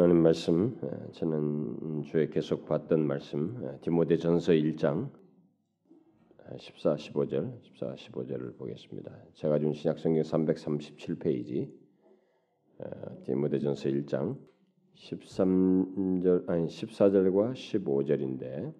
[0.00, 0.78] 하나님 말씀
[1.10, 5.10] 저는 주에 계속 봤던 말씀 디모데전서 1장
[6.56, 9.10] 14, 15절, 14, 15절을 보겠습니다.
[9.34, 11.72] 제가 준 신약성경 337페이지
[13.24, 14.38] 디모데전서 1장
[14.94, 18.72] 13절 아니 14절과 15절인데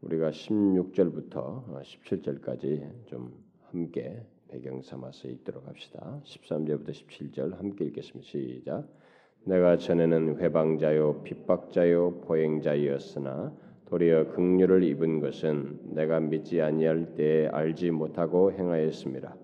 [0.00, 6.20] 우리가 16절부터 17절까지 좀 함께 배경 삼아서 읽도록 합시다.
[6.24, 8.28] 13절부터 17절 함께 읽겠습니다.
[8.28, 8.99] 시작.
[9.44, 13.52] 내가 전에는 회방자요 핍박자요 보행자였으나
[13.86, 19.34] 도리어 긍휼을 입은 것은 내가 믿지 아니할 때에 알지 못하고 행하였습니다.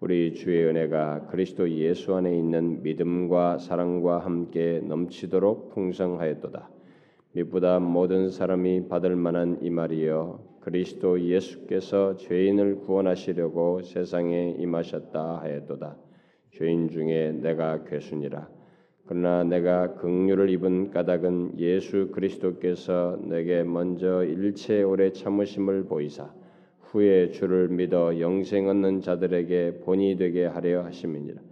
[0.00, 6.68] 우리 주의 은혜가 그리스도 예수 안에 있는 믿음과 사랑과 함께 넘치도록 풍성하였도다.
[7.32, 15.96] 믿보다 모든 사람이 받을 만한 이 말이여 그리스도 예수께서 죄인을 구원하시려고 세상에 임하셨다 하였도다.
[16.52, 18.53] 죄인 중에 내가 괴순이라.
[19.06, 26.32] 그러나 내가 긍휼을 입은 까닭은 예수 그리스도께서 내게 먼저 일체 오래 참으심을 보이사
[26.80, 31.42] 후에 주를 믿어 영생 얻는 자들에게 본이 되게 하려 하심이니라.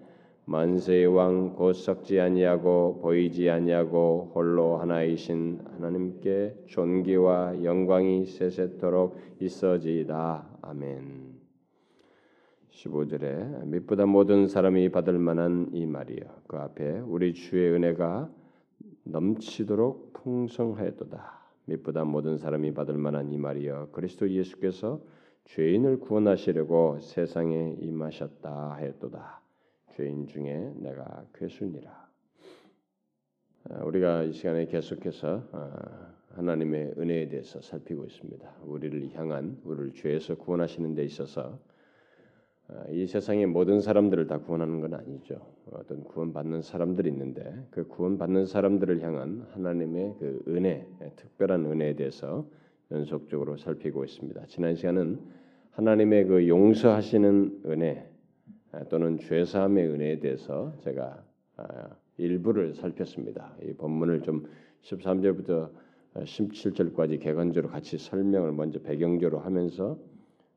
[0.44, 10.46] 만세의 왕 곧 썩지 아니하고 보이지 아니하고 홀로 하나이신 하나님께 존귀와 영광이 세세토록 있어지이다.
[10.62, 11.31] 아멘.
[12.72, 16.42] 15절에 믿보다 모든 사람이 받을 만한 이 말이요.
[16.46, 18.30] 그 앞에 우리 주의 은혜가
[19.04, 21.42] 넘치도록 풍성하였도다.
[21.66, 23.90] 믿보다 모든 사람이 받을 만한 이 말이요.
[23.92, 25.00] 그리스도 예수께서
[25.44, 29.42] 죄인을 구원하시려고 세상에 임하셨다 하였도다.
[29.94, 32.08] 죄인 중에 내가 괴순이라.
[33.70, 38.50] 아, 우리가 이 시간에 계속해서 아, 하나님의 은혜에 대해서 살피고 있습니다.
[38.64, 41.71] 우리를 향한 우리를 죄에서 구원하시는 데 있어서 아,
[42.90, 45.40] 이 세상의 모든 사람들을 다 구원하는 건 아니죠.
[45.72, 52.46] 어떤 구원받는 사람들이 있는데 그 구원받는 사람들을 향한 하나님의 그 은혜, 특별한 은혜에 대해서
[52.90, 54.46] 연속적으로 살피고 있습니다.
[54.46, 55.20] 지난 시간은
[55.72, 58.08] 하나님의 그 용서하시는 은혜
[58.88, 61.22] 또는 죄 사함의 은혜에 대해서 제가
[61.56, 63.56] 아, 일부를 살폈습니다.
[63.64, 64.46] 이 본문을 좀
[64.82, 65.70] 13절부터
[66.14, 69.98] 17절까지 개관적으로 같이 설명을 먼저 배경적으로 하면서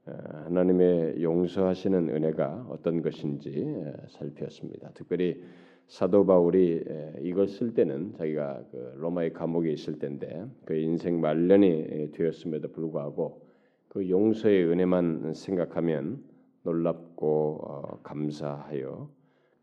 [0.06, 3.66] 하나님의 용서하시는 은혜가 어떤 것인지
[4.10, 4.92] 살폈습니다.
[4.94, 5.42] 특별히
[5.88, 6.84] 사도 바울이
[7.22, 13.42] 이걸 쓸 때는 자기가 그 로마의 감옥에 있을 때인데 그 인생 말년이 되었음에도 불구하고
[13.88, 16.24] 그 용서의 은혜만 생각하면
[16.64, 19.10] 놀랍고 어, 감사하여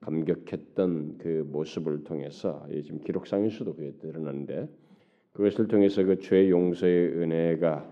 [0.01, 4.69] 감격했던 그 모습을 통해서 지금 기록상에서도 그게 드러나는데
[5.33, 7.89] 그것을 통해서 그 죄 용서의 은혜가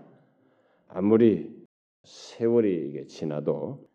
[0.87, 1.60] 아무리
[2.03, 3.85] 세월이 이게 지나도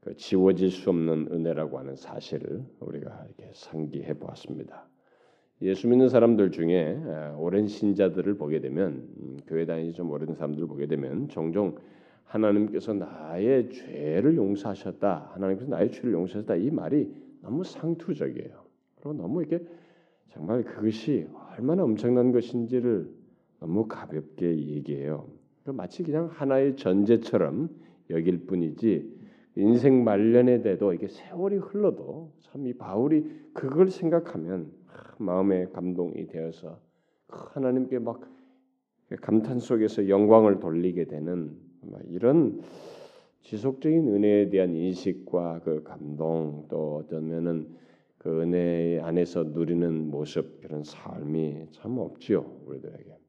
[0.00, 4.88] 그 지워질 수 없는 은혜라고 하는 사실을 우리가 이렇게 상기해 보았습니다.
[5.62, 6.98] 예수 믿는 사람들 중에
[7.36, 11.76] 오랜 신자들을 보게 되면 음, 교회 다니지 좀 오랜 사람들을 보게 되면 종종
[12.24, 15.32] 하나님께서 나의 죄를 용서하셨다.
[15.34, 16.56] 하나님께서 나의 죄를 용서하셨다.
[16.56, 17.12] 이 말이
[17.42, 18.64] 너무 상투적이에요.
[18.96, 19.60] 그리고 너무 이게
[20.30, 23.10] 정말 그것이 얼마나 엄청난 것인지를
[23.58, 25.28] 너무 가볍게 얘기해요.
[25.72, 27.68] 마치 그냥 하나의 전제처럼
[28.10, 29.20] 여길 뿐이지
[29.56, 34.72] 인생 말년에 돼도 이게 세월이 흘러도 참 이 바울이 그걸 생각하면
[35.18, 36.80] 마음에 감동이 되어서
[37.28, 38.20] 하나님께 막
[39.20, 41.56] 감탄 속에서 영광을 돌리게 되는
[42.08, 42.60] 이런
[43.42, 47.68] 지속적인 은혜에 대한 인식과 그 감동 또 어쩌면은
[48.18, 53.19] 그 은혜 안에서 누리는 모습 그런 삶이 참 없지요 우리들에게.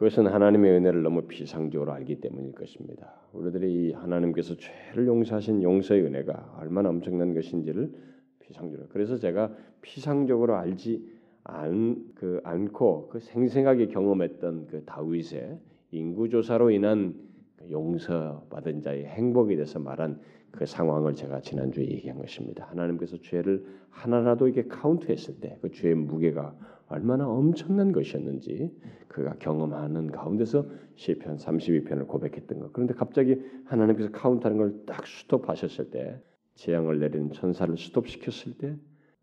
[0.00, 3.20] 그것은 하나님의 은혜를 너무 비상적으로 알기 때문일 것입니다.
[3.34, 7.92] 우리들이 하나님께서 죄를 용서하신 용서의 은혜가 얼마나 엄청난 것인지를
[8.38, 8.88] 비상적으로.
[8.88, 11.06] 그래서 제가 피상적으로 알지
[11.44, 15.58] 않, 그 않고 그 생생하게 경험했던 그 다윗의
[15.90, 17.14] 인구조사로 인한
[17.56, 20.18] 그 용서받은 자의 행복에 대해서 말한
[20.50, 22.64] 그 상황을 제가 지난주에 얘기한 것입니다.
[22.70, 26.56] 하나님께서 죄를 하나라도 이게 카운트했을 때 그 죄의 무게가
[26.90, 28.76] 얼마나 엄청난 것이었는지
[29.08, 30.66] 그가 경험하는 가운데서
[30.96, 32.72] 시편 32편을 고백했던 것.
[32.72, 36.20] 그런데 갑자기 하나님께서 카운트하는 걸 딱 스톱하셨을 때
[36.56, 38.76] 재앙을 내리는 천사를 스톱시켰을 때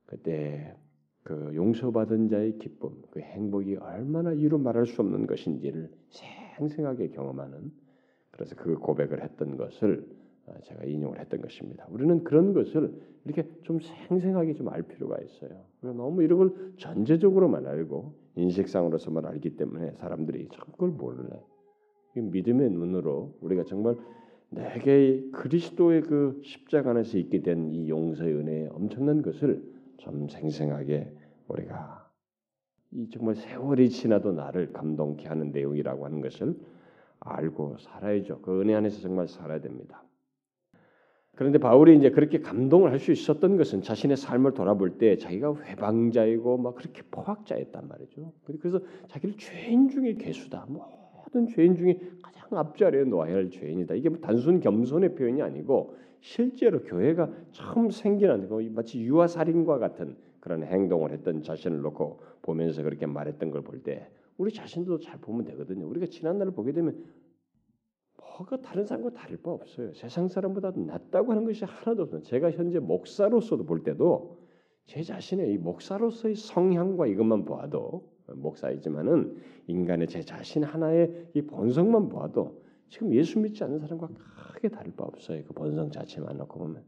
[0.05, 0.75] 그때
[1.23, 5.91] 그 용서받은 자의 기쁨, 그 행복이 얼마나 이루 말할 수 없는 것인지를
[6.57, 7.71] 생생하게 경험하는
[8.31, 10.16] 그래서 그 고백을 했던 것을 어,
[10.63, 11.85] 제가 인용을 했던 것입니다.
[11.89, 12.93] 우리는 그런 것을
[13.25, 15.65] 이렇게 좀 생생하게 좀 알 필요가 있어요.
[15.81, 21.43] 너무 이런 걸 전제적으로만 알고 인식상으로서만 알기 때문에 사람들이 참 그걸 몰라요.
[22.15, 23.95] 믿음의 눈으로 우리가 정말
[24.49, 29.61] 내게 그리스도의 그 십자가 안에서 있게 된 이 용서의 은혜의 엄청난 것을
[29.97, 31.11] 좀 생생하게
[31.49, 32.09] 우리가
[32.91, 36.55] 이 정말 세월이 지나도 나를 감동케 하는 내용이라고 하는 것을
[37.19, 38.41] 알고 살아야죠.
[38.41, 40.03] 그 은혜 안에서 정말 살아야 됩니다.
[41.37, 46.57] 그런데 바울이 이제 그렇게 감동을 할 수 있었던 것은 자신의 삶을 돌아볼 때 자기가 회방자이고
[46.57, 48.33] 막 그렇게 포악자였단 말이죠.
[48.59, 50.65] 그래서 자기를 죄인 중에 개수다.
[50.67, 53.93] 모든 죄인 중에 가장 앞자리에 놓아야 할 죄인이다.
[53.93, 60.15] 이게 뭐 단순 겸손의 표현이 아니고 실제로 교회가 처음 생겨난 거 마치 유아 살인과 같은
[60.39, 64.09] 그런 행동을 했던 자신을 놓고 보면서 그렇게 말했던 걸 볼 때
[64.39, 65.87] 우리 자신도 잘 보면 되거든요.
[65.87, 66.95] 우리가 지난 날을 보게 되면
[68.37, 69.93] 뭐가 다른 사람과 다를 바 없어요.
[69.93, 72.21] 세상 사람보다 낫다고 하는 것이 하나도 없어요.
[72.21, 74.37] 제가 현재 목사로서도 볼 때도
[74.85, 79.37] 제 자신의 이 목사로서의 성향과 이것만 보아도 목사이지만은
[79.67, 84.09] 인간의 제 자신 하나의 이 본성만 보아도 지금 예수 믿지 않는 사람과
[84.53, 85.43] 크게 다를 바 없어요.
[85.45, 86.83] 그 본성 자체만 놓고 보면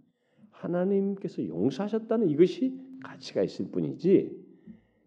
[0.52, 4.50] 하나님께서 용서하셨다는 이것이 가치가 있을 뿐이지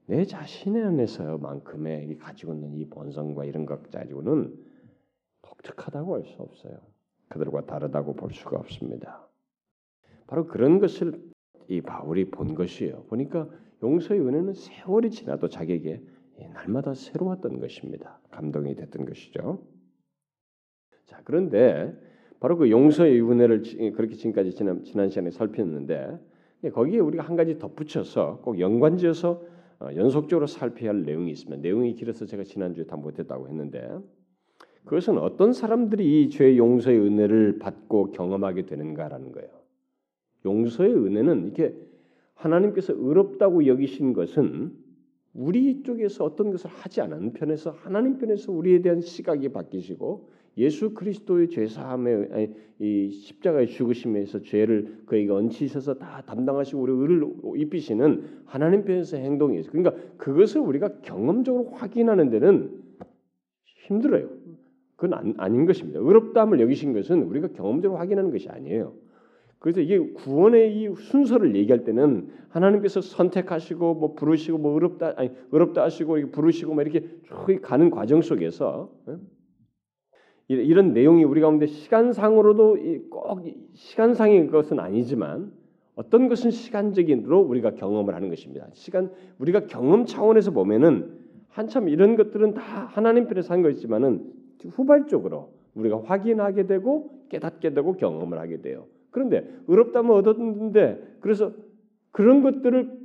[0.06, 4.71] 내 자신 안에서만큼의 가지고 있는 이 본성과 이런 것 가지고는
[5.62, 6.78] 독특하다고 할 수 없어요.
[7.28, 9.26] 그들과 다르다고 볼 수가 없습니다.
[10.26, 11.22] 바로 그런 것을
[11.68, 13.04] 이 바울이 본 것이에요.
[13.04, 13.48] 보니까
[13.82, 16.02] 용서의 은혜는 세월이 지나도 자기에게
[16.54, 18.20] 날마다 새로웠던 것입니다.
[18.30, 19.62] 감동이 됐던 것이죠.
[21.06, 21.94] 자, 그런데
[22.40, 26.18] 바로 그 용서의 은혜를 그렇게 지금까지 지난, 지난 시간에 살폈는데
[26.72, 29.42] 거기에 우리가 한 가지 덧붙여서 꼭 연관지어서
[29.80, 31.60] 어, 연속적으로 살펴야 할 내용이 있습니다.
[31.60, 33.98] 내용이 길어서 제가 지난주에 다 못했다고 했는데
[34.84, 39.48] 그것은 어떤 사람들이 이 죄 용서의 은혜를 받고 경험하게 되는가라는 거예요.
[40.44, 41.74] 용서의 은혜는 이렇게
[42.34, 44.72] 하나님께서 의롭다고 여기신 것은
[45.34, 51.48] 우리 쪽에서 어떤 것을 하지 않은 편에서 하나님 편에서 우리에 대한 시각이 바뀌시고 예수 그리스도의
[51.48, 59.16] 죄 사함의 이 십자가의 죽으심에서 죄를 그에게 얹히셔서 다 담당하시고 우리 의를 입히시는 하나님 편에서
[59.16, 59.72] 행동이 있어요.
[59.72, 62.82] 그러니까 그것을 우리가 경험적으로 확인하는 데는
[63.86, 64.28] 힘들어요.
[65.02, 65.98] 그건 안, 아닌 것입니다.
[65.98, 68.94] 의롭다함을 여기신 것은 우리가 경험적으로 확인하는 것이 아니에요.
[69.58, 75.82] 그래서 이게 구원의 이 순서를 얘기할 때는 하나님께서 선택하시고 뭐 부르시고 뭐 의롭다 아니 의롭다
[75.82, 78.92] 하시고 부르시고 뭐 이렇게 쭉 가는 과정 속에서
[80.46, 82.78] 이런 내용이 우리 가운데 시간상으로도
[83.10, 83.40] 꼭
[83.74, 85.50] 시간상의 것은 아니지만
[85.96, 88.68] 어떤 것은 시간적인으로 우리가 경험을 하는 것입니다.
[88.72, 89.10] 시간
[89.40, 91.18] 우리가 경험 차원에서 보면은
[91.48, 98.38] 한참 이런 것들은 다 하나님 편에서 한 것이지만은 후발적으로 우리가 확인하게 되고 깨닫게 되고 경험을
[98.38, 98.86] 하게 돼요.
[99.10, 101.52] 그런데 의롭다면 얻었는데 그래서
[102.10, 103.00] 그런 것들을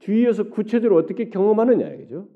[0.00, 2.28] 뒤에서 구체적으로 어떻게 경험하느냐 이죠.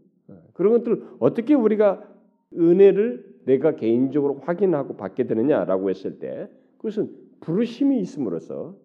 [0.52, 2.08] 그런 것들을 어떻게 우리가
[2.56, 6.48] 은혜를 내가 개인적으로 확인하고 받게 되느냐라고 했을 때
[6.78, 7.10] 그것은
[7.40, 8.76] 부르심이 있음으로써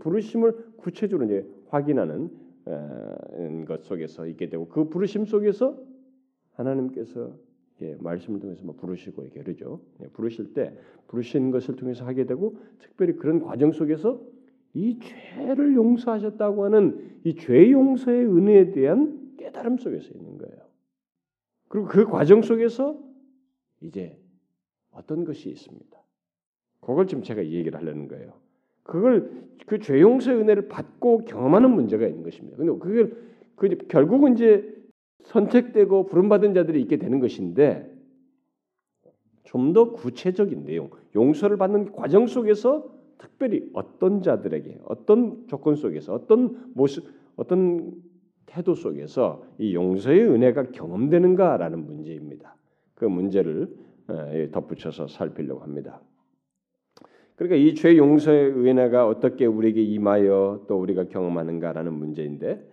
[0.00, 2.30] 부르심을 구체적으로 이제 확인하는
[3.66, 5.78] 것 속에서 있게 되고 그 부르심 속에서
[6.54, 7.32] 하나님께서
[8.00, 9.80] 말씀을 통해서 뭐 부르시고 이렇게 그러죠.
[10.02, 10.76] 예, 부르실 때
[11.08, 14.20] 부르신 것을 통해서 하게 되고 특별히 그런 과정 속에서
[14.74, 20.56] 이 죄를 용서하셨다고 하는 이 죄 용서의 은혜에 대한 깨달음 속에서 있는 거예요.
[21.68, 22.98] 그리고 그 과정 속에서
[23.80, 24.18] 이제
[24.90, 25.98] 어떤 것이 있습니다.
[26.80, 28.32] 그걸 지금 제가 얘기를 하려는 거예요.
[28.82, 29.30] 그걸
[29.66, 32.56] 그 죄 용서의 은혜를 받고 경험하는 문제가 있는 것입니다.
[32.56, 33.16] 근데 그걸
[33.56, 34.74] 그 결국은 이제
[35.24, 37.94] 선택되고 부름받은 자들이 있게 되는 것인데
[39.44, 46.70] 좀 더 구체적인 내용, 용서를 받는 과정 속에서 특별히 어떤 자들에게 어떤 조건 속에서 어떤
[46.74, 47.92] 모습, 어떤
[48.44, 52.56] 태도 속에서 이 용서의 은혜가 경험되는가라는 문제입니다.
[52.94, 53.74] 그 문제를
[54.52, 56.00] 덧붙여서 살피려고 합니다.
[57.36, 62.68] 그러니까 이 죄 용서의 은혜가 어떻게 우리에게 임하여 또 우리가 경험하는가라는 문제인데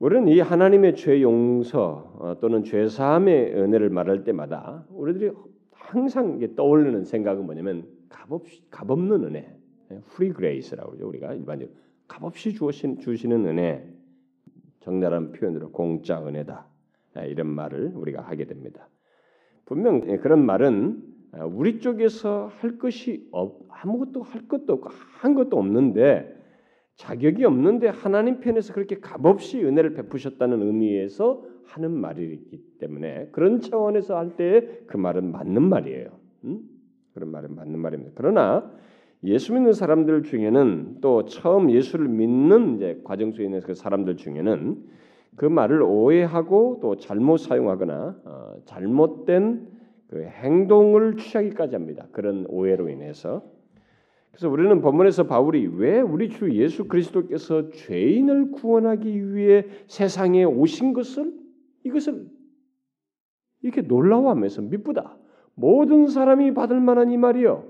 [0.00, 5.30] 우리는 이 하나님의 죄 용서 어, 또는 죄 사함의 은혜를 말할 때마다 우리들이
[5.72, 9.54] 항상 떠올리는 생각은 뭐냐면 값없 값없는 은혜,
[9.90, 11.76] free grace라고 그러죠 우리가 일반적으로
[12.08, 13.86] 값없이 주신 주시는 은혜,
[14.80, 16.66] 적나라한 표현으로 공짜 은혜다
[17.26, 18.88] 이런 말을 우리가 하게 됩니다.
[19.66, 21.02] 분명 예, 그런 말은
[21.32, 24.88] 아, 우리 쪽에서 할 것이 없, 아무것도 할 것도 없고
[25.18, 26.39] 한 것도 없는데
[27.00, 34.36] 자격이 없는데 하나님 편에서 그렇게 값없이 은혜를 베푸셨다는 의미에서 하는 말이기 때문에 그런 차원에서 할
[34.36, 36.08] 때 그 말은 맞는 말이에요.
[36.44, 36.60] 음?
[37.14, 38.12] 그런 말은 맞는 말입니다.
[38.16, 38.70] 그러나
[39.24, 44.76] 예수 믿는 사람들 중에는 또 처음 예수를 믿는 이제 과정 속에 있는 그 사람들 중에는
[45.36, 49.68] 그 말을 오해하고 또 잘못 사용하거나 어, 잘못된
[50.08, 52.06] 그 행동을 취하기까지 합니다.
[52.12, 53.42] 그런 오해로 인해서
[54.30, 61.32] 그래서 우리는 본문에서 바울이 왜 우리 주 예수 그리스도께서 죄인을 구원하기 위해 세상에 오신 것을
[61.84, 62.26] 이것을
[63.62, 65.16] 이렇게 놀라워하면서 미쁘다.
[65.54, 67.64] 모든 사람이 받을 만한 이 말이요.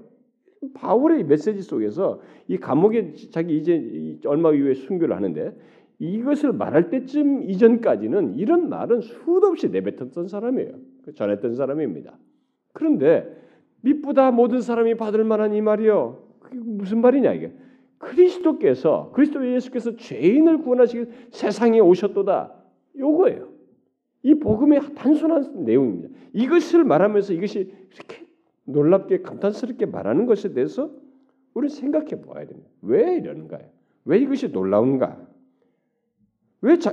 [0.74, 5.56] 바울의 메시지 속에서 이 감옥에 자기 이제 얼마 이후에 순교를 하는데
[5.98, 10.72] 이것을 말할 때쯤 이전까지는 이런 말은 수도 없이 내뱉었던 사람이에요.
[11.14, 12.18] 전했던 사람입니다.
[12.72, 13.26] 그런데
[13.82, 16.29] 미쁘다 모든 사람이 받을 만한 이 말이요.
[16.56, 17.52] 무슨 말이냐 이게?
[17.98, 22.54] 그리스도께서 그리스도 예수께서 죄인을 구원하시기 세상에 오셨도다.
[22.98, 23.48] 요거예요.
[24.22, 26.08] 이 복음의 단순한 내용입니다.
[26.32, 28.26] 이것을 말하면서 이것이 이렇게
[28.64, 30.90] 놀랍게 감탄스럽게 말하는 것에 대해서
[31.54, 32.70] 우리 생각해 보아야 됩니다.
[32.82, 33.66] 왜 이러는가요?
[34.04, 35.26] 왜 이것이 놀라운가?
[36.62, 36.92] 왜 자,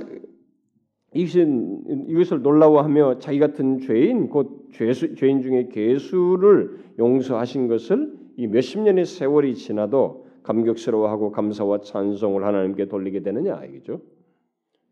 [1.14, 8.78] 이것은 이것을 놀라워하며 자기 같은 죄인 곧 죄수, 죄인 중에 괴수를 용서하신 것을 이 몇십
[8.82, 14.00] 년의 세월이 지나도 감격스러워하고 감사와 찬송을 하나님께 돌리게 되느냐 이거죠.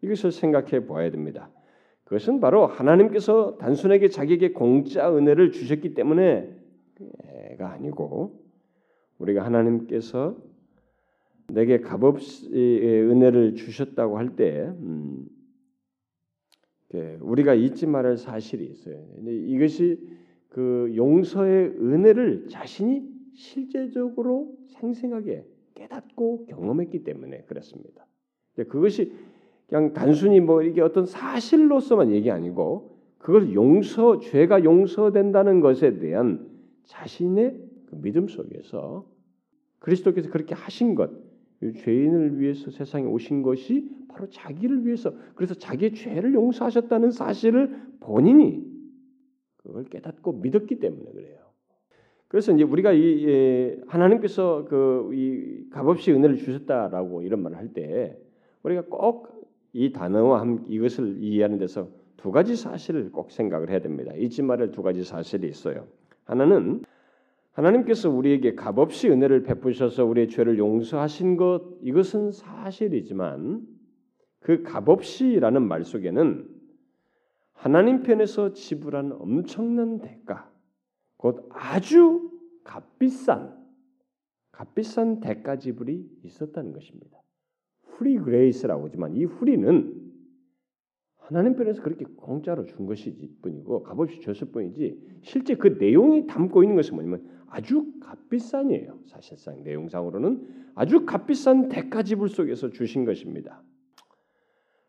[0.03, 1.49] 이것을 생각해 보아야 됩니다.
[2.03, 6.57] 그것은 바로 하나님께서 단순하게 자기에게 공짜 은혜를 주셨기 때문에가
[7.61, 8.45] 아니고
[9.19, 10.37] 우리가 하나님께서
[11.47, 15.25] 내게 값없이 은혜를 주셨다고 할 때 음,
[17.21, 19.07] 우리가 잊지 말할 사실이 있어요.
[19.25, 20.01] 이것이
[20.49, 28.07] 그 용서의 은혜를 자신이 실제적으로 생생하게 깨닫고 경험했기 때문에 그렇습니다.
[28.69, 29.13] 그것이
[29.69, 36.49] 그냥 단순히 뭐 이게 어떤 사실로서만 얘기 아니고 그걸 용서 죄가 용서된다는 것에 대한
[36.85, 39.07] 자신의 그 믿음 속에서
[39.81, 41.11] 그리스도께서 그렇게 하신 것,
[41.61, 48.65] 죄인을 위해서 세상에 오신 것이 바로 자기를 위해서 그래서 자기의 죄를 용서하셨다는 사실을 본인이
[49.57, 51.46] 그걸 깨닫고 믿었기 때문에 그래요.
[52.29, 58.17] 그래서 이제 우리가 이 예, 하나님께서 그 이 값없이 은혜를 주셨다라고 이런 말을 할 때
[58.63, 59.37] 우리가 꼭
[59.77, 64.15] 이 단어와 함 이것을 이해하는 데서 두 가지 사실을 꼭 생각을 해야 됩니다.
[64.17, 65.87] 잊지 말할 두 가지 사실이 있어요.
[66.25, 66.81] 하나는
[67.53, 73.67] 하나님께서 우리에게 값없이 은혜를 베푸셔서 우리의 죄를 용서하신 것 이것은 사실이지만
[74.41, 76.49] 그 값없이라는 말 속에는
[77.53, 80.51] 하나님 편에서 지불한 엄청난 대가
[81.27, 82.31] 곧 아주
[82.63, 83.53] 값비싼
[84.53, 87.21] 값비싼 대가 지불이 있었다는 것입니다.
[87.97, 89.93] free grace라고 하지만 이 free는
[91.17, 96.77] 하나님 편에서 그렇게 공짜로 준 것이지 뿐이고 값없이 줬을 뿐이지 실제 그 내용이 담고 있는
[96.77, 99.01] 것은 뭐냐면 아주 값비싼이에요.
[99.07, 103.65] 사실상 내용상으로는 아주 값비싼 대가 지불 속에서 주신 것입니다.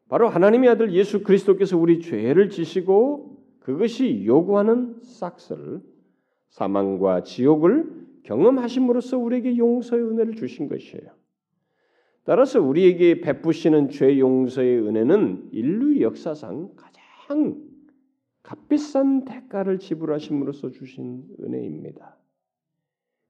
[0.07, 5.96] 바로 하나님의 아들 예수 그리스도께서 우리 죄를 지시고 그것이 요구하는 삯을
[6.49, 11.11] 사망과 지옥을 경험하심으로써 우리에게 용서의 은혜를 주신 것이에요.
[12.23, 17.63] 따라서 우리에게 베푸시는 죄 용서의 은혜는 인류 역사상 가장
[18.43, 22.17] 값비싼 대가를 지불하심으로써 주신 은혜입니다.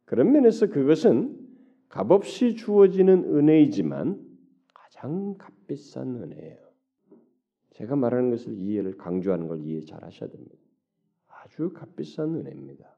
[0.06, 1.38] 그런 면에서 그것은
[1.90, 4.20] 값없이 주어지는 은혜이지만
[4.74, 6.58] 가장 값비싼 은혜예요.
[7.72, 10.56] 제가 말하는 것을 이해를 강조하는 걸 이해 잘 하셔야 됩니다.
[11.28, 12.97] 아주 값비싼 은혜입니다.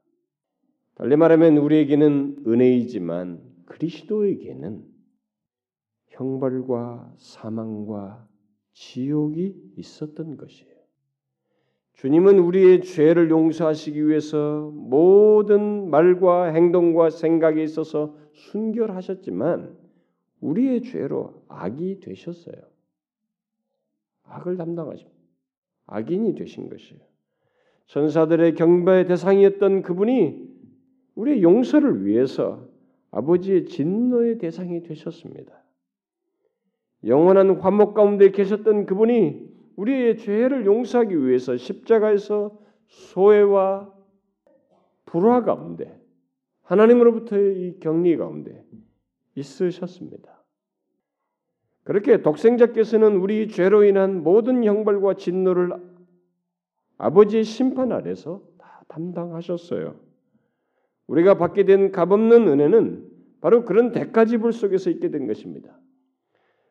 [1.00, 4.84] 달리 말하면 우리에게는 은혜이지만 그리스도에게는
[6.08, 8.27] 형벌과 사망과
[8.74, 10.74] 지옥이 있었던 것이에요.
[11.94, 19.77] 주님은 우리의 죄를 용서하시기 위해서 모든 말과 행동과 생각에 있어서 순결하셨지만
[20.41, 22.62] 우리의 죄로 악이 되셨어요.
[24.24, 25.18] 악을 담당하십니다.
[25.86, 27.00] 악인이 되신 것이에요.
[27.88, 30.49] 천사들의 경배의 대상이었던 그분이
[31.20, 32.66] 우리의 용서를 위해서
[33.12, 35.54] 아버지의 진노의 대상이 되셨습니다.
[37.06, 42.58] 영원한 화목 가운데 계셨던 그분이 우리의 죄를 용서하기 위해서 십자가에서
[42.88, 43.94] 소외와
[45.06, 46.00] 불화 가운데
[46.64, 48.64] 하나님으로부터의 이 격리 가운데
[49.36, 50.44] 있으셨습니다.
[51.84, 55.72] 그렇게 독생자께서는 우리 죄로 인한 모든 형벌과 진노를
[56.98, 60.09] 아버지의 심판 아래서 다 담당하셨어요.
[61.10, 63.04] 우리가 받게 된 값없는 은혜는
[63.42, 65.75] 바로 그런 대가지불 속에서 있게 된 것입니다.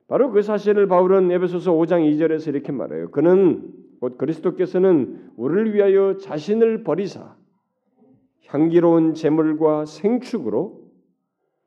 [0.06, 3.10] 바로 그 사실을 바울은 에베소서 5장 2절에서 이렇게 말해요.
[3.10, 7.36] 그는 곧 그리스도께서는 우리를 위하여 자신을 버리사
[8.46, 10.88] 향기로운 제물과 생축으로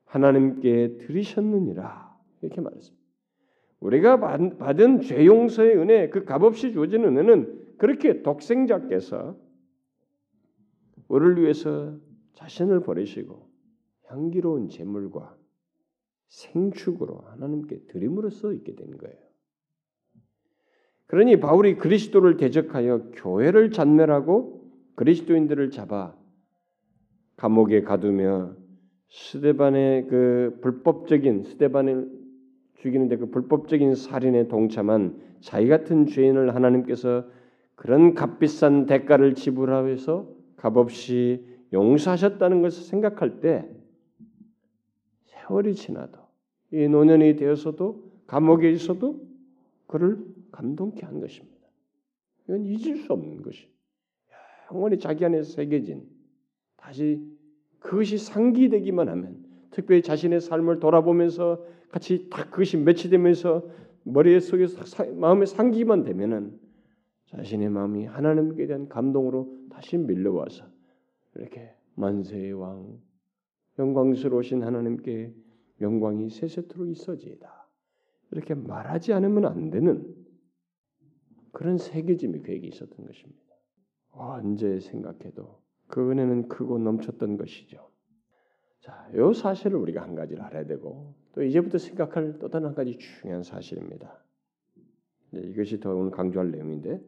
[0.05, 3.01] 하나님께 드리셨느니라 이렇게 말했습니다.
[3.81, 4.19] 우리가
[4.57, 9.35] 받은 죄 용서의 은혜, 그 값없이 주어진 은혜는 그렇게 독생자께서
[11.09, 11.97] 우리를 위해서
[12.33, 13.49] 자신을 버리시고
[14.05, 15.37] 향기로운 제물과
[16.27, 19.17] 생축으로 하나님께 드림으로써 있게 된 거예요.
[21.07, 24.61] 그러니 바울이 그리스도를 대적하여 교회를 잔멸하고
[24.95, 26.15] 그리스도인들을 잡아
[27.35, 28.55] 감옥에 가두며
[29.09, 32.09] 스데반의 그 불법적인 스데반을
[32.75, 37.25] 죽이는데 그 불법적인 살인에 동참한 자기 같은 죄인을 하나님께서
[37.75, 43.69] 그런 값비싼 대가를 지불하여서 값없이 용서하셨다는 것을 생각할 때
[45.25, 46.19] 세월이 지나도
[46.71, 49.21] 이 노년이 되어서도 감옥에 있어도
[49.87, 51.57] 그를 감동케 한 것입니다.
[52.45, 53.67] 이건 잊을 수 없는 것이
[54.71, 56.07] 영원히 자기 안에 새겨진
[56.77, 57.21] 다시
[57.79, 63.67] 그것이 상기되기만 하면 특별히 자신의 삶을 돌아보면서 같이 딱 그것이 매치되면서
[64.03, 66.59] 머리 속에서 마음에 상기만 되면은
[67.27, 70.65] 자신의 마음이 하나님께 대한 감동으로 다시 밀려와서
[71.35, 72.99] 이렇게 만세의 왕
[73.79, 75.33] 영광스러우신 하나님께
[75.79, 77.67] 영광이 세세토록 있어지이다.
[78.31, 80.15] 이렇게 말하지 않으면 안 되는
[81.51, 83.41] 그런 새겨짐이 그에게 있었던 것입니다.
[84.11, 87.89] 언제 생각해도 그 은혜는 크고 넘쳤던 것이죠.
[88.79, 92.97] 자, 이 사실을 우리가 한 가지를 알아야 되고 또 이제부터 생각할 또 다른 한 가지
[92.97, 94.23] 중요한 사실입니다.
[95.33, 97.01] 이것이 더 오늘 강조할 내용인데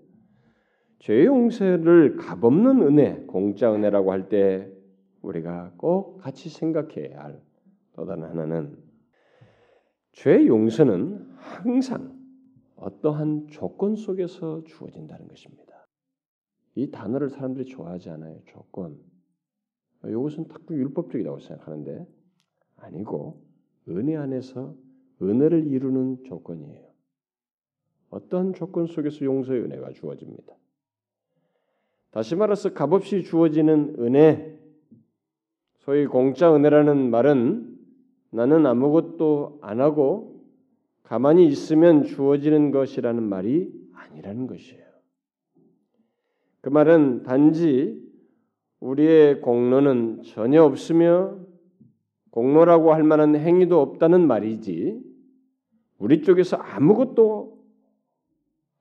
[1.04, 4.72] 죄 용서를 값없는 은혜, 공짜 은혜라고 할 때
[5.22, 7.42] 우리가 꼭 같이 생각해야 할
[7.92, 8.78] 또 다른 하나는
[10.14, 12.18] 죄 용서는 항상
[12.78, 15.88] 어떠한 조건 속에서 주어진다는 것입니다.
[16.76, 18.40] 이 단어를 사람들이 좋아하지 않아요.
[18.46, 18.98] 조건.
[20.08, 22.08] 이것은 탁구 율법적이라고 생각하는데
[22.78, 23.44] 아니고
[23.90, 24.74] 은혜 안에서
[25.22, 26.88] 은혜를 이루는 조건이에요.
[28.10, 30.63] 어떠한 조건 속에서 용서의 은혜가 주어집니다.
[32.14, 34.56] 다시 말해서 값없이 주어지는 은혜,
[35.80, 37.76] 소위 공짜 은혜라는 말은
[38.30, 40.40] 나는 아무것도 안 하고
[41.02, 44.84] 가만히 있으면 주어지는 것이라는 말이 아니라는 것이에요.
[46.62, 48.00] 그 말은 단지
[48.80, 51.40] 우리의 공로는 전혀 없으며
[52.30, 55.02] 공로라고 할 만한 행위도 없다는 말이지
[55.98, 57.58] 우리 쪽에서 아무것도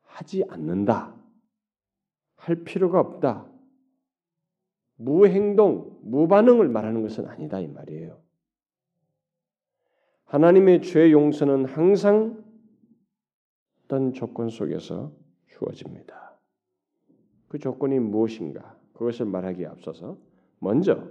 [0.02, 1.21] 하지 않는다.
[2.42, 3.46] 할 필요가 없다.
[4.96, 8.18] 무행동, 무반응을 말하는 것은 아니다 이 말이에요.
[10.24, 12.42] 하나님의 죄 용서는 항상
[13.85, 15.12] 어떤 조건 속에서
[15.46, 16.37] 주어집니다.
[17.46, 18.76] 그 조건이 무엇인가?
[18.94, 20.18] 그것을 말하기에 앞서서
[20.59, 21.11] 먼저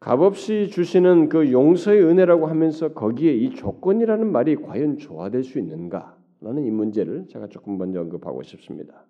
[0.00, 6.70] 값없이 주시는 그 용서의 은혜라고 하면서 거기에 이 조건이라는 말이 과연 조화될 수 있는가라는 이
[6.70, 9.06] 문제를 제가 조금 먼저 언급하고 싶습니다.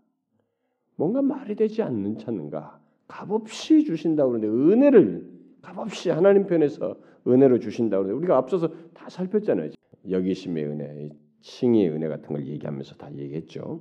[1.02, 2.78] 뭔가 말이 되지 않는 찮는가?
[3.08, 5.26] 값없이 주신다고 그러는데 은혜를
[5.60, 9.70] 값없이 하나님 편에서 은혜로 주신다고 그러는데 우리가 앞서서 다 살폈잖아요.
[10.08, 11.10] 여기심의 은혜,
[11.40, 13.80] 칭의 은혜 같은 걸 얘기하면서 다 얘기했죠.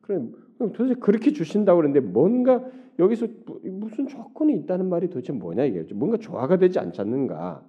[0.00, 3.28] 그럼 도대체 그렇게 주신다고 그러는데 뭔가 여기서
[3.62, 7.64] 무슨 조건이 있다는 말이 도대체 뭐냐 이게 뭔가 조화가 되지 않지 않는가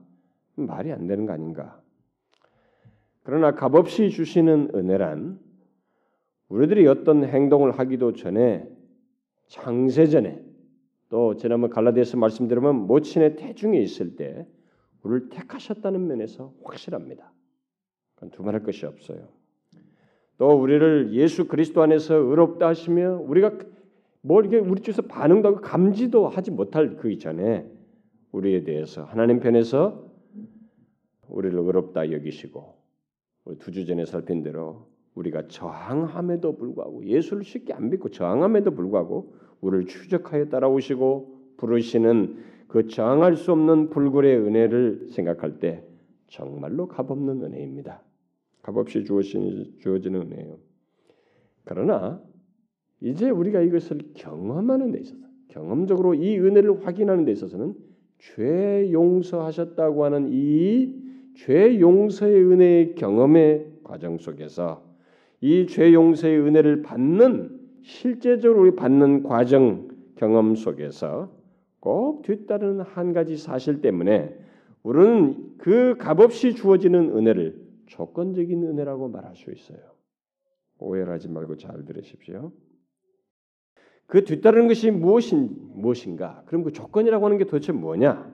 [0.55, 1.79] 말이 안 되는 거 아닌가
[3.21, 5.37] 그러나 값없이 주시는 은혜란
[6.53, 8.63] 우리들이 어떤 행동을 하기도 전에
[9.47, 10.39] 창세 전에
[11.09, 14.45] 또 지난번 갈라디아서 말씀드리면 모친의 태중에 있을 때
[15.01, 17.33] 우리를 택하셨다는 면에서 확실합니다.
[18.31, 19.29] 두 말할 것이 없어요.
[20.37, 23.57] 또 우리를 예수 그리스도 안에서 의롭다 하시며 우리가
[24.21, 27.67] 뭘 이게 우리 쪽에서 반응도 하고 감지도 하지 못할 그 이전에
[28.31, 30.07] 우리에 대해서 하나님 편에서
[31.29, 32.75] 우리를 의롭다 여기시고
[33.59, 40.49] 두주 전에 살핀 대로 우리가 저항함에도 불구하고 예수를 쉽게 안 믿고 저항함에도 불구하고 우리를 추적하여
[40.49, 45.83] 따라오시고 부르시는 그 저항할 수 없는 불굴의 은혜를 생각할 때
[46.27, 48.01] 정말로 값없는 은혜입니다.
[48.63, 50.57] 값없이 주어지는 은혜예요.
[51.65, 52.21] 그러나
[53.01, 57.75] 이제 우리가 이것을 경험하는 데 있어서 경험적으로 이 은혜를 확인하는 데 있어서는
[58.17, 61.03] 죄 용서하셨다고 하는 이
[61.35, 64.83] 죄 용서의 은혜의 경험의 과정 속에서
[65.43, 71.35] 이 죄 용서의 은혜를 받는 실제적으로 받는 과정 경험 속에서
[71.81, 74.39] 꼭 뒤따르는 한 가지 사실 때문에
[74.83, 79.79] 우리는 그 값없이 주어지는 은혜를 조건적인 은혜라고 말할 수 있어요.
[80.79, 82.53] 오해하지 말고 잘 들으십시오.
[84.05, 86.43] 그 뒤따르는 것이 무엇인 무엇인가?
[86.45, 88.33] 그럼 그 조건이라고 하는 게 도대체 뭐냐?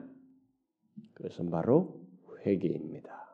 [1.14, 2.00] 그것은 바로
[2.46, 3.29] 회개입니다.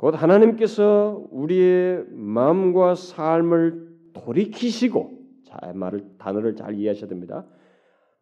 [0.00, 7.46] 곧 하나님께서 우리의 마음과 삶을 돌이키시고 자 말을 단어를 잘 이해하셔야 됩니다.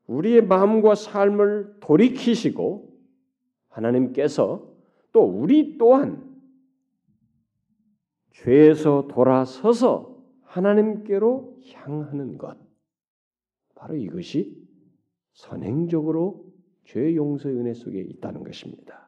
[0.08, 2.98] 우리의 마음과 삶을 돌이키시고
[3.68, 4.68] 하나님께서
[5.12, 6.28] 또 우리 또한
[8.32, 12.58] 죄에서 돌아서서 하나님께로 향하는 것.
[13.76, 14.60] 바로 이것이
[15.32, 16.44] 선행적으로
[16.82, 19.07] 죄 용서의 은혜 속에 있다는 것입니다.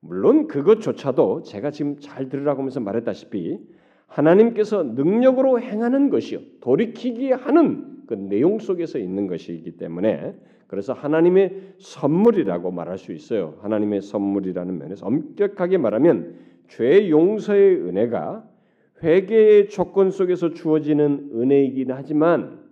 [0.00, 3.58] 물론 그것조차도 제가 지금 잘 들으라고 하면서 말했다시피
[4.06, 10.34] 하나님께서 능력으로 행하는 것이요 돌이키게 하는 그 내용 속에서 있는 것이기 때문에
[10.66, 13.58] 그래서 하나님의 선물이라고 말할 수 있어요.
[13.62, 16.36] 하나님의 선물이라는 면에서 엄격하게 말하면
[16.68, 18.48] 죄 용서의 은혜가
[19.02, 22.68] 회개의 조건 속에서 주어지는 은혜이긴 하지만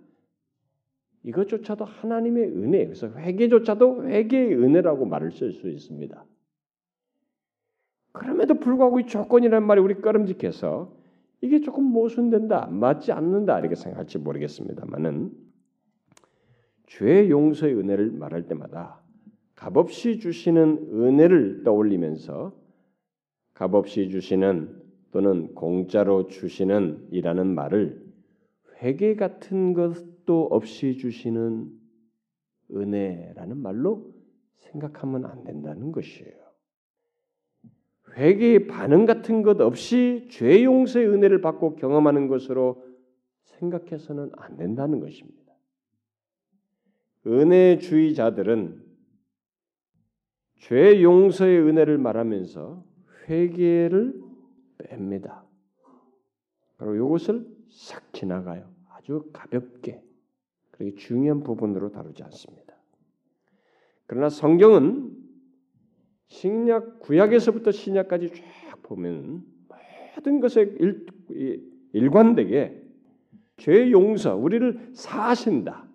[1.23, 2.85] 이것조차도 하나님의 은혜.
[2.85, 6.23] 그래서 회개조차도 회개의 은혜라고 말을 쓸 수 있습니다.
[8.19, 10.91] 그럼에도 불구하고 이 조건이라는 말이 우리 꺼름직해서
[11.41, 15.31] 이게 조금 모순된다, 맞지 않는다 이렇게 생각할지 모르겠습니다만은
[16.87, 19.01] 죄 용서의 은혜를 말할 때마다
[19.55, 22.53] 값없이 주시는 은혜를 떠올리면서
[23.53, 28.05] 값없이 주시는 또는 공짜로 주시는 이라는 말을
[28.81, 31.71] 회개 같은 것도 없이 주시는
[32.71, 34.13] 은혜라는 말로
[34.57, 36.46] 생각하면 안 된다는 것이에요.
[38.17, 42.83] 회개의 반응 같은 것 없이 죄 용서의 은혜를 받고 경험하는 것으로
[43.43, 45.53] 생각해서는 안 된다는 것입니다.
[47.25, 48.83] 은혜주의자들은
[50.57, 52.83] 죄 용서의 은혜를 말하면서
[53.29, 54.19] 회개를
[54.79, 55.43] 뺍니다.
[56.77, 58.69] 그리고 이것을 싹 지나가요.
[58.89, 60.03] 아주 가볍게
[60.71, 62.75] 그렇게 중요한 부분으로 다루지 않습니다.
[64.05, 65.26] 그러나 성경은
[66.27, 69.43] 신약 구약에서부터 신약까지 쫙 보면
[70.15, 71.05] 모든 것에 일,
[71.93, 72.81] 일관되게
[73.57, 75.87] 죄 용서, 우리를 사하신다,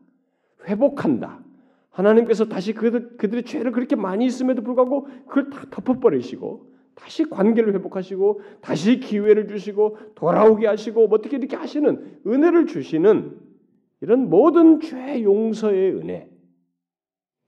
[0.66, 1.44] 회복한다.
[1.90, 8.40] 하나님께서 다시 그들, 그들의 죄를 그렇게 많이 있음에도 불구하고 그걸 다 덮어버리시고 다시 관계를 회복하시고
[8.60, 13.38] 다시 기회를 주시고 돌아오게 하시고 뭐 어떻게 이렇게 하시는 은혜를 주시는
[14.00, 16.28] 이런 모든 죄 용서의 은혜,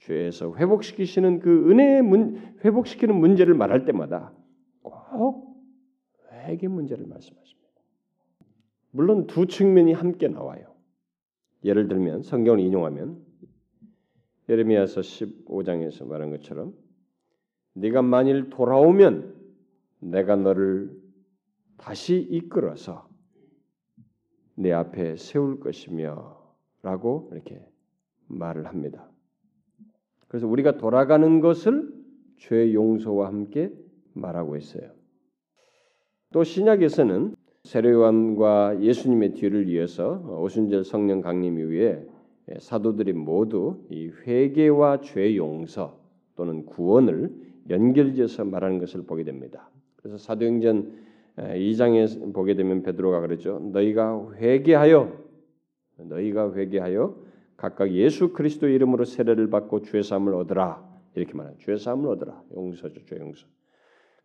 [0.05, 4.33] 죄에서 회복시키시는 그 은혜의 문, 회복시키는 문제를 말할 때마다
[4.83, 5.57] 꼭
[6.31, 7.71] 회개 문제를 말씀하십니다.
[8.91, 10.75] 물론 두 측면이 함께 나와요.
[11.65, 13.25] 예를 들면 성경을 인용하면
[14.49, 16.75] 예레미야서 15장에서 말한 것처럼
[17.73, 19.35] 네가 만일 돌아오면
[20.01, 20.95] 내가 너를
[21.79, 23.09] 다시 이끌어서
[24.55, 26.39] 내 앞에 세울 것이며
[26.83, 27.67] 라고 이렇게
[28.29, 29.11] 말을 합니다.
[30.35, 31.93] 그래서 우리가 돌아가는 것을
[32.39, 33.71] 죄 용서와 함께
[34.15, 34.91] 말하고 있어요.
[36.33, 42.05] 또 신약에서는 세례요한과 예수님의 뒤를 이어서 오순절 성령 강림 이후에
[42.59, 46.01] 사도들이 모두 이 회개와 죄 용서
[46.35, 47.31] 또는 구원을
[47.71, 49.71] 연결지어서 말하는 것을 보게 됩니다.
[49.95, 50.97] 그래서 사도행전
[51.37, 53.61] 2장에 보게 되면 베드로가 그러죠.
[53.73, 55.17] 너희가 회개하여
[55.99, 57.24] 너희가 회개하여
[57.65, 60.87] 각각 예수 그리스도 이름으로 세례를 받고 죄 사함을 얻으라.
[61.15, 61.57] 이렇게 말해요.
[61.61, 62.43] 죄 사함을 얻으라.
[62.55, 63.07] 용서죠.
[63.07, 63.47] 죄 용서.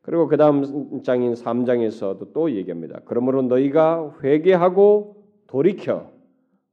[0.02, 2.99] 그리고 그 다음 장인 3장에서도 또 얘기합니다.
[3.06, 6.12] 그러므로 너희가 회개하고 돌이켜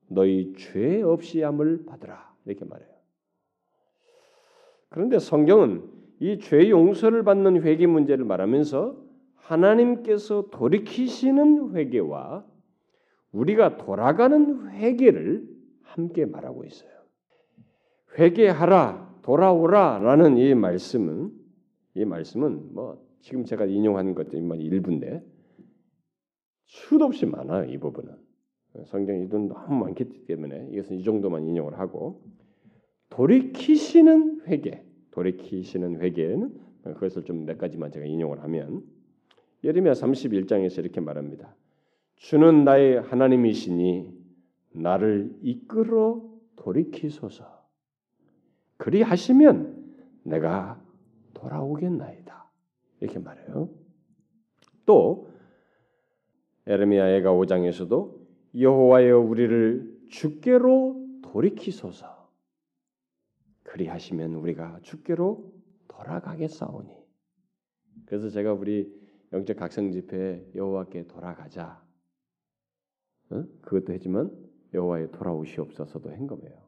[0.08, 2.34] 너희 죄 없이 함을 받으라.
[2.46, 2.88] 이렇게 말해요.
[4.88, 5.84] 그런데 성경은
[6.18, 8.96] 이 죄 용서를 받는 회개 문제를 말하면서
[9.36, 12.44] 하나님께서 돌이키시는 회개와
[13.30, 15.55] 우리가 돌아가는 회개를
[15.86, 16.90] 함께 말하고 있어요.
[18.18, 21.32] 회개하라, 돌아오라라는 이 말씀은
[21.94, 25.24] 이 말씀은 뭐 지금 제가 인용하는 것들이 뭐 일부인데
[26.66, 28.14] 수도 없이 많아요 이 부분은
[28.86, 32.22] 성경 이돈 너무 많기 때문에 이것은 이 정도만 인용을 하고
[33.10, 38.82] 돌이키시는 회개 돌이키시는 회개는 그것을 좀 몇 가지만 제가 인용을 하면
[39.64, 41.56] 예레미야 31장에서 이렇게 말합니다.
[42.16, 44.15] 주는 나의 하나님이시니
[44.76, 46.22] 나를 이끌어
[46.56, 47.66] 돌이키소서.
[48.76, 50.82] 그리하시면 내가
[51.34, 52.50] 돌아오겠나이다.
[53.00, 53.70] 이렇게 말해요.
[54.84, 55.30] 또
[56.66, 58.26] 에르미야 애가 5장에서도
[58.58, 62.30] 여호와여 우리를 주께로 돌이키소서.
[63.64, 65.52] 그리하시면 우리가 주께로
[65.88, 66.90] 돌아가겠사오니.
[68.06, 68.92] 그래서 제가 우리
[69.32, 71.84] 영적 각성 집회 여호와께 돌아가자.
[73.30, 73.44] 어?
[73.62, 74.30] 그것도 했지만
[74.74, 76.66] 여호와의 돌아오시옵소서도 한 거예요.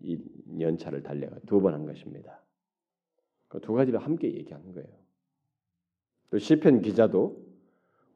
[0.00, 0.18] 이
[0.60, 2.42] 연차를 달려가 두 번 한 것입니다.
[3.48, 4.88] 그 두 가지를 함께 얘기하는 거예요.
[6.30, 7.46] 또 시편 기자도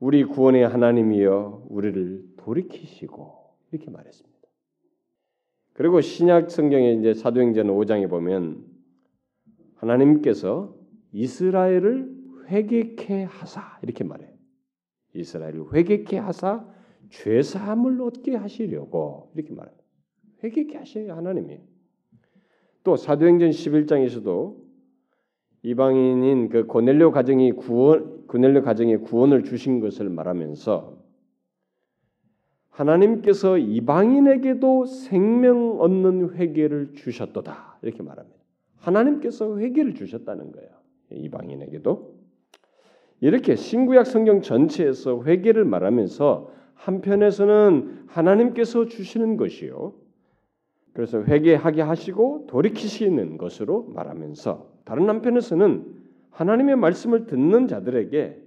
[0.00, 4.40] 우리 구원의 하나님이여 우리를 돌이키시고 이렇게 말했습니다.
[5.74, 8.66] 그리고 신약 성경에 이제 사도행전 5장에 보면
[9.76, 10.74] 하나님께서
[11.12, 14.30] 이스라엘을 회개케 하사 이렇게 말해요.
[15.14, 16.66] 이스라엘을 회개케 하사
[17.10, 19.84] 죄 사함을 얻게 하시려고 이렇게 말합니다.
[20.42, 21.60] 회개케 하셔야 하나님이.
[22.82, 24.56] 또 사도행전 11장에서도
[25.62, 30.98] 이방인인 그 고넬료 가정이 구원 고넬료 가정에 구원을 주신 것을 말하면서
[32.70, 38.38] 하나님께서 이방인에게도 생명 얻는 회개를 주셨도다 이렇게 말합니다.
[38.76, 40.70] 하나님께서 회개를 주셨다는 거예요.
[41.10, 42.20] 이방인에게도
[43.20, 49.92] 이렇게 신구약 성경 전체에서 회개를 말하면서 한편에서는 하나님께서 주시는 것이요.
[50.92, 58.42] 그래서 회개하게 하시고 돌이키시는 것으로 말하면서 다른 한편에서는 하나님의 말씀을 듣는 자들에게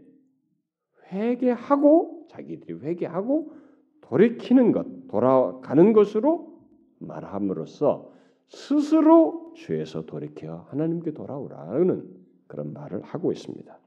[1.12, 3.54] 회개하고 자기들이 회개하고
[4.02, 6.58] 돌이키는 것, 돌아가는 것으로
[7.00, 8.12] 말함으로써
[8.48, 12.04] 스스로 죄에서 돌이켜 하나님께 돌아오라는
[12.48, 13.80] 그런 말을 하고 있습니다.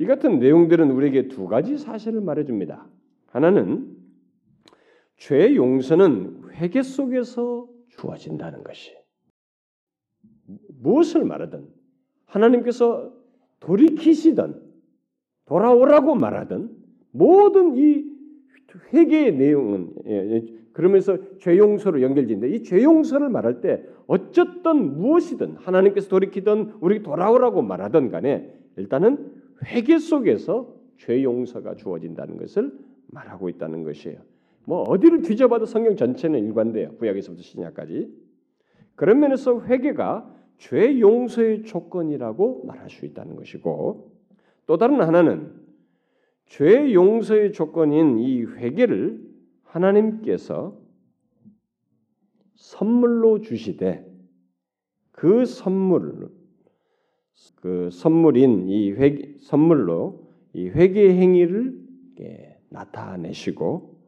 [0.00, 2.86] 이 같은 내용들은 우리에게 두 가지 사실을 말해줍니다.
[3.28, 3.96] 하나는
[5.16, 8.96] 죄 용서는 회개 속에서 주어진다는 것이
[10.80, 11.66] 무엇을 말하든
[12.26, 13.12] 하나님께서
[13.60, 14.62] 돌이키시든
[15.46, 16.70] 돌아오라고 말하든
[17.10, 18.04] 모든 이
[18.92, 25.56] 회개의 내용은 예, 예, 그러면서 죄 용서로 연결되는데 이 죄 용서를 말할 때 어쨌든 무엇이든
[25.56, 29.32] 하나님께서 돌이키든 우리 돌아오라고 말하든 간에 일단은
[29.64, 32.72] 회개 속에서 죄 용서가 주어진다는 것을
[33.08, 34.18] 말하고 있다는 것이에요.
[34.64, 36.96] 뭐 어디를 뒤져봐도 성경 전체는 일관돼요.
[36.96, 38.12] 구약에서부터 신약까지.
[38.94, 44.12] 그런 면에서 회개가 죄 용서의 조건이라고 말할 수 있다는 것이고
[44.66, 45.54] 또 다른 하나는
[46.46, 49.26] 죄 용서의 조건인 이 회개를
[49.62, 50.78] 하나님께서
[52.54, 54.04] 선물로 주시되
[55.12, 56.30] 그 선물
[57.56, 61.78] 그 선물인 이 회, 선물로 이 회개 행위를
[62.70, 63.98] 나타내시고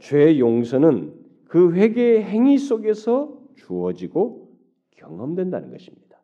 [0.00, 4.56] 죄 용서는 그 회개 행위 속에서 주어지고
[4.96, 6.22] 경험된다는 것입니다.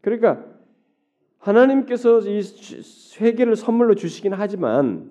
[0.00, 0.44] 그러니까
[1.38, 2.40] 하나님께서 이
[3.20, 5.10] 회개를 선물로 주시긴 하지만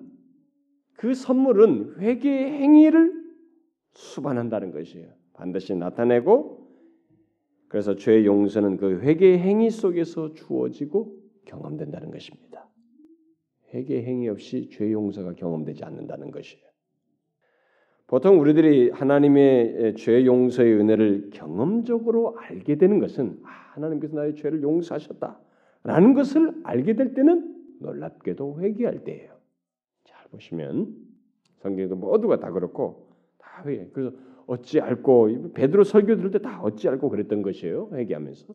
[0.94, 3.12] 그 선물은 회개 행위를
[3.92, 5.12] 수반한다는 것이에요.
[5.34, 6.64] 반드시 나타내고
[7.68, 12.63] 그래서 죄 용서는 그 회개 행위 속에서 주어지고 경험된다는 것입니다.
[13.74, 16.64] 회개 행위 없이 죄 용서가 경험되지 않는다는 것이에요.
[18.06, 26.14] 보통 우리들이 하나님의 죄 용서의 은혜를 경험적으로 알게 되는 것은 아, 하나님께서 나의 죄를 용서하셨다라는
[26.14, 29.32] 것을 알게 될 때는 놀랍게도 회개할 때예요.
[30.04, 30.94] 잘 보시면
[31.58, 33.08] 성경도 모두가 다 그렇고
[33.38, 33.88] 다 회개.
[33.92, 34.14] 그래서
[34.46, 37.90] 어찌 알고 베드로 설교 들을 때 다 어찌 알고 그랬던 것이에요.
[37.94, 38.54] 회개하면서.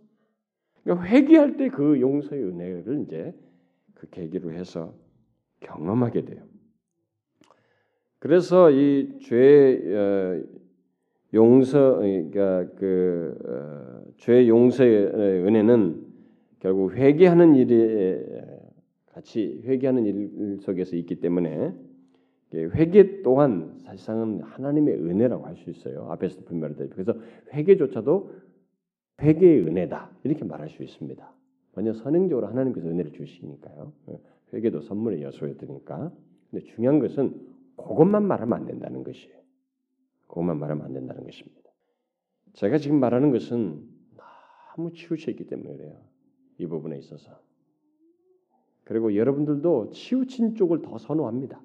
[0.84, 3.34] 그러니까 회개할 때 그 용서의 은혜를 이제
[3.96, 4.94] 그 계기로 해서
[5.62, 6.44] 경험하게 돼요.
[8.20, 10.44] 그래서 이죄 어,
[11.34, 15.06] 용서 그러니까 그죄 어, 용서의
[15.46, 16.06] 은혜는
[16.60, 18.26] 결국 회개하는 일에
[19.08, 21.74] 같이 회개하는 일 속에서 있기 때문에
[22.54, 26.08] 회개 또한 사실상은 하나님의 은혜라고 할 수 있어요.
[26.10, 27.14] 앞에서 분명히 그래서
[27.54, 28.32] 회개조차도
[29.22, 31.34] 회개의 은혜다 이렇게 말할 수 있습니다.
[31.76, 33.94] 먼저 선행적으로 하나님께서 은혜를 주시니까요.
[34.54, 36.12] 회개도 선물의 여소였으니까.
[36.50, 39.40] 근데 중요한 것은 그것만 말하면 안 된다는 것이에요.
[40.28, 41.70] 그것만 말하면 안 된다는 것입니다.
[42.54, 43.84] 제가 지금 말하는 것은
[44.76, 45.98] 너무 치우쳐 있기 때문에 그래요.
[46.58, 47.40] 이 부분에 있어서.
[48.84, 51.62] 그리고 여러분들도 치우친 쪽을 더 선호합니다.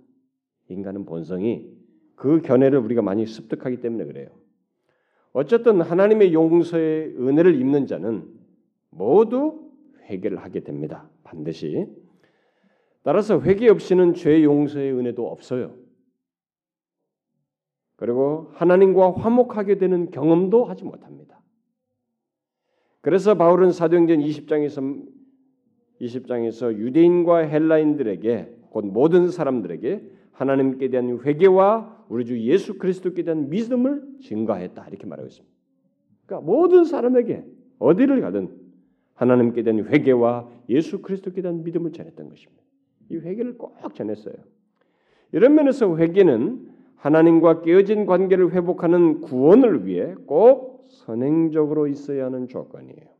[0.68, 1.74] 인간은 본성이
[2.14, 4.28] 그 견해를 우리가 많이 습득하기 때문에 그래요.
[5.32, 8.28] 어쨌든 하나님의 용서의 은혜를 입는 자는
[8.90, 9.70] 모두
[10.02, 11.10] 회개를 하게 됩니다.
[11.24, 11.86] 반드시.
[13.04, 15.74] 따라서 회개 없이는 죄 용서의 은혜도 없어요.
[17.96, 21.40] 그리고 하나님과 화목하게 되는 경험도 하지 못합니다.
[23.02, 25.06] 그래서 바울은 사도행전 20장에서
[26.00, 34.02] 20장에서 유대인과 헬라인들에게 곧 모든 사람들에게 하나님께 대한 회개와 우리 주 예수 그리스도께 대한 믿음을
[34.22, 35.54] 증가했다 이렇게 말하고 있습니다.
[36.24, 37.44] 그러니까 모든 사람에게
[37.78, 38.48] 어디를 가든
[39.12, 42.63] 하나님께 대한 회개와 예수 그리스도께 대한 믿음을 전했던 것입니다.
[43.10, 44.34] 이 회개를 꼭 전했어요.
[45.32, 53.14] 이런 면에서 회개는 하나님과 깨어진 관계를 회복하는 구원을 위해 꼭 선행적으로 있어야 하는 조건이에요.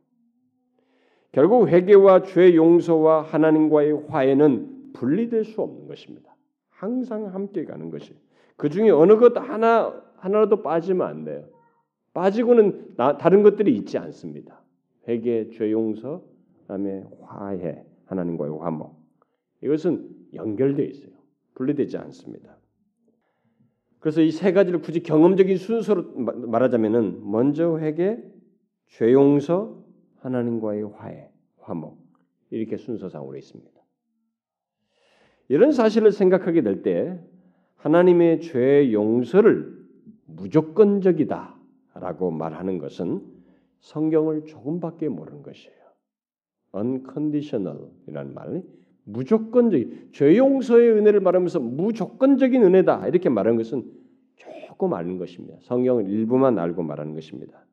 [1.31, 6.35] 결국 회개와 죄 용서와 하나님과의 화해는 분리될 수 없는 것입니다.
[6.69, 8.15] 항상 함께 가는 것이
[8.55, 11.45] 그 중에 어느 것 하나 하나라도 빠지면 안 돼요.
[12.13, 14.61] 빠지고는 나, 다른 것들이 있지 않습니다.
[15.07, 16.23] 회개, 죄 용서,
[16.61, 19.04] 그다음에 화해, 하나님과의 화목.
[19.61, 21.13] 이것은 연결되어 있어요.
[21.55, 22.57] 분리되지 않습니다.
[23.99, 28.19] 그래서 이 세 가지를 굳이 경험적인 순서로 말하자면은 먼저 회개,
[28.87, 29.83] 죄 용서,
[30.19, 31.97] 하나님과의 화해, 화목
[32.51, 33.71] 이렇게 순서상으로 있습니다.
[35.47, 37.19] 이런 사실을 생각하게 될 때
[37.77, 39.75] 하나님의 죄 용서를
[40.25, 43.25] 무조건적이다라고 말하는 것은
[43.79, 45.75] 성경을 조금밖에 모르는 것이에요.
[46.73, 48.63] unconditional이라는 말,
[49.05, 53.83] 무조건적인 죄 용서의 은혜를 말하면서 무조건적인 은혜다 이렇게 말하는 것은
[54.35, 55.57] 조금 아는 것입니다.
[55.61, 57.65] 성경을 일부만 알고 말하는 것입니다.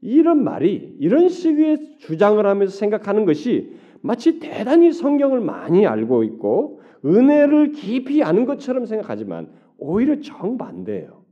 [0.00, 7.72] 이런 말이 이런 식의 주장을 하면서 생각하는 것이 마치 대단히 성경을 많이 알고 있고 은혜를
[7.72, 11.24] 깊이 아는 것처럼 생각하지만 오히려 정반대예요.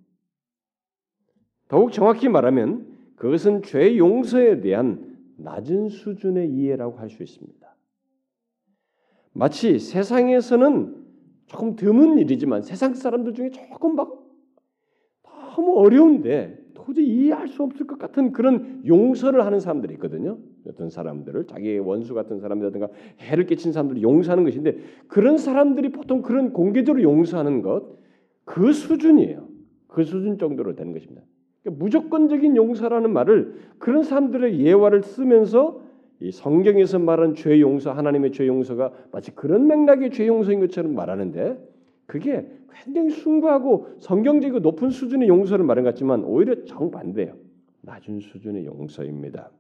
[1.69, 7.66] 더욱 정확히 말하면 그것은 죄 용서에 대한 낮은 수준의 이해라고 할 수 있습니다.
[9.37, 10.95] 마치 세상에서는
[11.47, 14.25] 조금 드문 일이지만 세상 사람들 중에 조금 막
[15.23, 20.39] 너무 어려운데 도저히 이해할 수 없을 것 같은 그런 용서를 하는 사람들이 있거든요.
[20.67, 22.89] 어떤 사람들을 자기의 원수 같은 사람이라든가
[23.21, 27.97] 해를 끼친 사람들을 용서하는 것인데 그런 사람들이 보통 그런 공개적으로 용서하는 것
[28.47, 29.49] 그 수준이에요.
[29.89, 31.23] 그 수준 정도로 되는 것입니다.
[31.63, 35.83] 그러니까 무조건적인 용서라는 말을 그런 사람들의 예화를 쓰면서
[36.21, 41.59] 이 성경에서 말한 죄 용서, 하나님의 죄 용서가 마치 그런 맥락의 죄 용서인 것처럼 말하는데
[42.07, 42.49] 그게
[42.85, 47.35] 굉장히 숭고하고 성경적이고 높은 수준의 용서를 말한 것 같지만 오히려 정반대예요.
[47.83, 49.51] 낮은 수준의 용서입니다.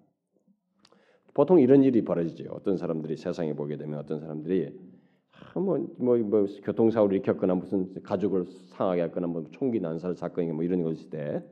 [1.34, 2.50] 보통 이런 일이 벌어지죠.
[2.52, 4.72] 어떤 사람들이 세상에 보게 되면 어떤 사람들이
[5.54, 10.82] 뭐뭐 뭐, 뭐 교통사고를 일으켰거나 무슨 가족을 상하게 했거나 뭐 총기 난살 사건이 뭐 이런
[10.82, 11.42] 것일 때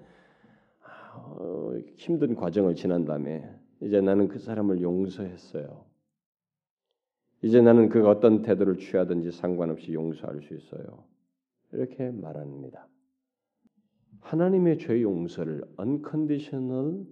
[1.12, 3.48] 어, 힘든 과정을 지난 다음에
[3.84, 5.84] 이제 나는 그 사람을 용서했어요.
[7.42, 11.04] 이제 나는 그 어떤 태도를 취하든지 상관없이 용서할 수 있어요.
[11.72, 12.88] 이렇게 말합니다.
[14.20, 17.04] 하나님의 죄 용서를 unconditional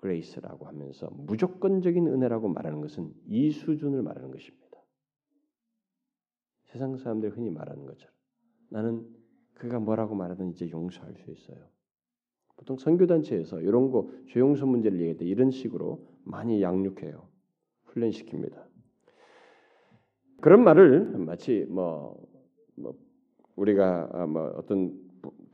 [0.00, 4.66] grace라고 하면서 무조건적인 은혜라고 말하는 것은 이 수준을 말하는 것입니다.
[6.64, 8.14] 세상 사람들이 흔히 말하는 것처럼
[8.70, 9.06] 나는
[9.52, 11.75] 그가 뭐라고 말하든 이제 용서할 수 있어요.
[12.56, 17.22] 보통 선교단체에서 이런 거 죄용서 문제를 얘기할 때 이런 식으로 많이 양육해요.
[17.88, 18.64] 훈련시킵니다.
[20.40, 22.16] 그런 말을 마치 뭐,
[22.74, 22.94] 뭐
[23.56, 24.94] 우리가 아, 뭐 어떤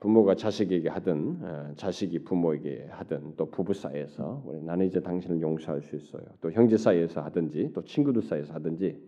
[0.00, 5.96] 부모가 자식에게 하든 아, 자식이 부모에게 하든 또 부부 사이에서 나는 이제 당신을 용서할 수
[5.96, 6.22] 있어요.
[6.40, 9.00] 또 형제 사이에서 하든지 또 친구들 사이에서 하든지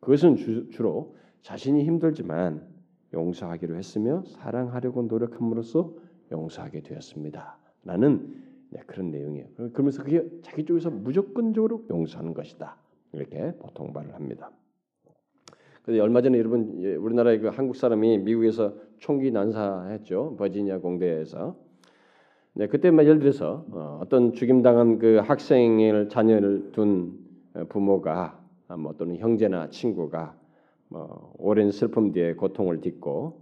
[0.00, 2.66] 그것은 주, 로 자신이 힘들지만
[3.14, 5.92] 용서하기로 했으며 사랑하려고 노력함으로써
[6.32, 7.56] 용서하게 되었습니다.
[7.84, 9.46] 라는 네, 그런 내용이에요.
[9.72, 12.76] 그러면서 그게 자기 쪽에서 무조건적으로 용서하는 것이다.
[13.12, 14.50] 이렇게 보통 말을 합니다.
[15.84, 20.36] 그래서 얼마 전에 여러분 예, 우리나라의 그 한국 사람이 미국에서 총기 난사했죠.
[20.38, 21.56] 버지니아 공대에서.
[22.54, 27.18] 네, 그때 막 예를 들어서 어, 떤 죽임당한 그 학생을 자녀를 둔
[27.54, 30.34] 어, 부모가 아, 뭐 또는 형제나 친구가
[30.88, 33.41] 뭐 오랜 슬픔 뒤에 고통을 딛고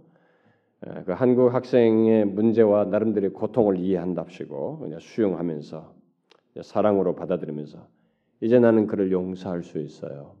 [1.05, 5.95] 그 한국 학생의 문제와 나름대로의 고통을 이해한답시고 그냥 수용하면서
[6.63, 7.87] 사랑으로 받아들이면서
[8.41, 10.37] 이제 나는 그를 용서할 수 있어요.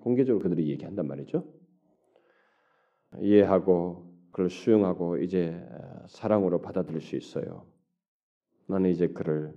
[0.00, 1.44] 공개적으로 그들이 얘기한단 말이죠.
[3.20, 5.60] 이해하고 그를 수용하고 이제
[6.06, 7.66] 사랑으로 받아들일 수 있어요.
[8.68, 9.52] 나는 이제 그를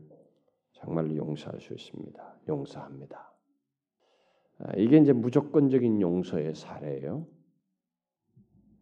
[0.72, 2.40] 정말로 용서할 수 있습니다.
[2.48, 3.32] 용서합니다.
[4.58, 7.28] 아, 이게 이제 무조건적인 용서의 사례예요.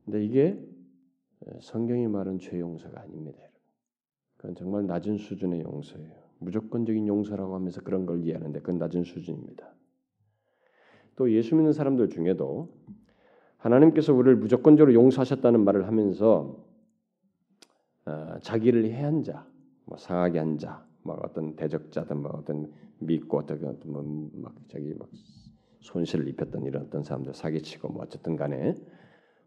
[0.05, 0.58] 근데 이게
[1.62, 3.39] 성경이 말한 죄 용서가 아닙니다.
[4.38, 6.30] 그건 정말 낮은 수준의 용서예요.
[6.39, 9.73] 무조건적인 용서라고 하면서 그런 걸 이해하는데 그건 낮은 수준입니다.
[11.15, 12.69] 또 예수 믿는 사람들 중에도
[13.58, 16.65] 하나님께서 우리를 무조건적으로 용서하셨다는 말을 하면서
[18.06, 19.45] 어, 자기를 해한 자,
[19.86, 25.10] 뭐 상하게 한 자, 뭐 어떤 대적자든 뭐 어떤 믿고 어떤 뭐막 자기 막
[25.82, 28.76] 손실을 입혔던 이런 어떤 사람들 사기치고 뭐 어쨌든 간에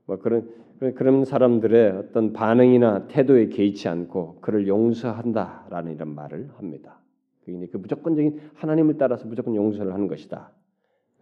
[0.06, 0.50] 뭐 그런
[0.94, 6.98] 그런 사람들의 어떤 반응이나 태도에 개의치 않고 그를 용서한다라는 이런 말을 합니다.
[7.44, 10.50] 그 무조건적인 하나님을 따라서 무조건 용서를 하는 것이다.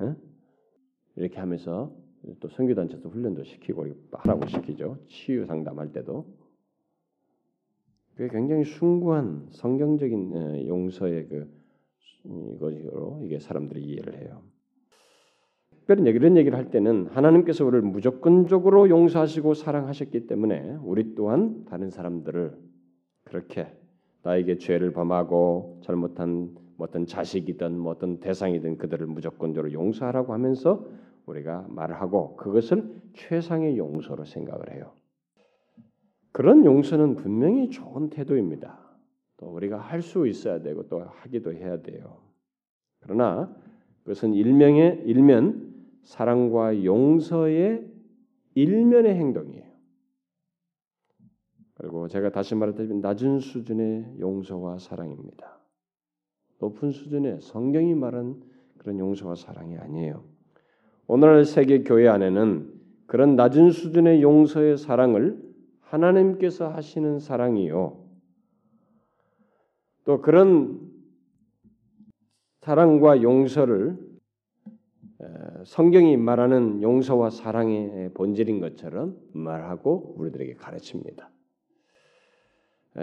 [0.03, 0.15] 에?
[1.17, 1.93] 이렇게 하면서
[2.41, 4.99] 또 선교단체에서 훈련도 시키고 하라고 시키죠.
[5.09, 6.27] 치유 상담할 때도
[8.15, 11.61] 그게 굉장히 숭고한 성경적인 용서의 그
[12.25, 14.43] 이것으로 이게 사람들이 이해를 해요.
[15.81, 22.57] 특별히 이런 얘기를 할 때는 하나님께서 우리를 무조건적으로 용서하시고 사랑하셨기 때문에 우리 또한 다른 사람들을
[23.25, 23.67] 그렇게
[24.23, 30.87] 나에게 죄를 범하고 잘못한 뭐 어떤 자식이든 뭐 어떤 대상이든 그들을 무조건적으로 용서하라고 하면서
[31.27, 34.93] 우리가 말을 하고 그것을 최상의 용서로 생각을 해요.
[36.33, 38.79] 그런 용서는 분명히 좋은 태도입니다.
[39.39, 42.19] 또 우리가 할 수 있어야 되고 또 하기도 해야 돼요.
[43.01, 43.55] 그러나
[44.05, 45.70] 그것은 일명의 일면
[46.03, 47.89] 사랑과 용서의
[48.55, 49.71] 일면의 행동이에요.
[51.75, 55.61] 그리고 제가 다시 말했다시피 낮은 수준의 용서와 사랑입니다.
[56.59, 58.43] 높은 수준의 성경이 말한
[58.79, 60.25] 그런 용서와 사랑이 아니에요.
[61.07, 65.43] 오늘날 세계 교회 안에는 그런 낮은 수준의 용서의 사랑을
[65.81, 68.07] 하나님께서 하시는 사랑이요.
[70.05, 70.81] 또 그런
[72.61, 74.10] 사랑과 용서를
[75.65, 81.31] 성경이 말하는 용서와 사랑의 본질인 것처럼 말하고 우리들에게 가르칩니다.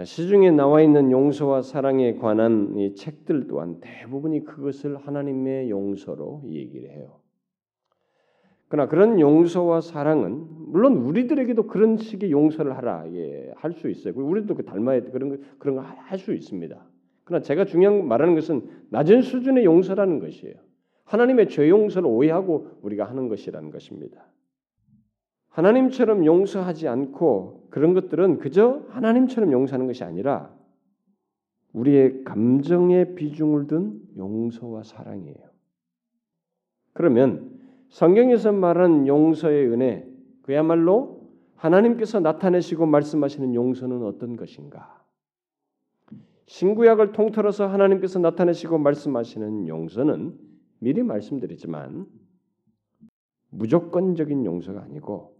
[0.04, 7.20] 시중에 나와 있는 용서와 사랑에 관한 이 책들 또한 대부분이 그것을 하나님의 용서로 얘기를 해요.
[8.68, 14.12] 그러나 그런 용서와 사랑은 물론 우리들에게도 그런 식의 용서를 하라 예, 할 수 있어요.
[14.14, 16.86] 우리도 그 닮아야 그런 거 그런 거 할 수 있습니다.
[17.24, 20.67] 그러나 제가 중요한 말하는 것은 낮은 수준의 용서라는 것이에요.
[21.08, 24.24] 하나님의 죄 용서를 오해하고 우리가 하는 것이라는 것입니다.
[25.48, 30.54] 하나님처럼 용서하지 않고 그런 것들은 그저 하나님처럼 용서하는 것이 아니라
[31.72, 35.36] 우리의 감정의 비중을 둔 용서와 사랑이에요.
[36.92, 40.06] 그러면 성경에서 말하는 용서의 은혜,
[40.42, 41.22] 그야말로
[41.56, 45.02] 하나님께서 나타내시고 말씀하시는 용서는 어떤 것인가?
[46.46, 50.47] 신구약을 통틀어서 하나님께서 나타내시고 말씀하시는 용서는
[50.80, 52.06] 미리 말씀드리지만
[53.50, 55.36] 무조건적인 용서가 아니고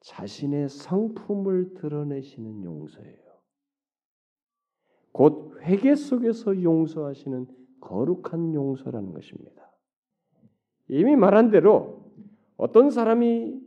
[0.00, 3.24] 자신의 성품을 드러내시는 용서예요.
[5.12, 7.46] 곧 회개 속에서 용서하시는
[7.80, 9.70] 거룩한 용서라는 것입니다.
[10.88, 12.12] 이미 말한 대로
[12.56, 13.60] 어떤 사람이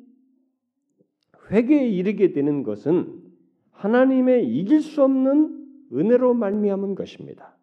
[1.49, 3.23] 회개에 이르게 되는 것은
[3.71, 7.55] 하나님의 이길 수 없는 은혜로 말미암은 것입니다.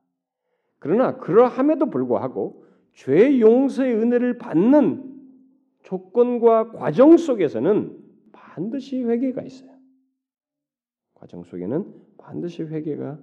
[0.78, 2.63] 그러나 그러함에도 불구하고
[2.95, 5.12] 죄 용서의 은혜를 받는
[5.82, 7.99] 조건과 과정 속에서는
[8.32, 9.70] 반드시 회개가 있어요.
[11.14, 11.84] 과정 속에는
[12.18, 13.18] 반드시 회개가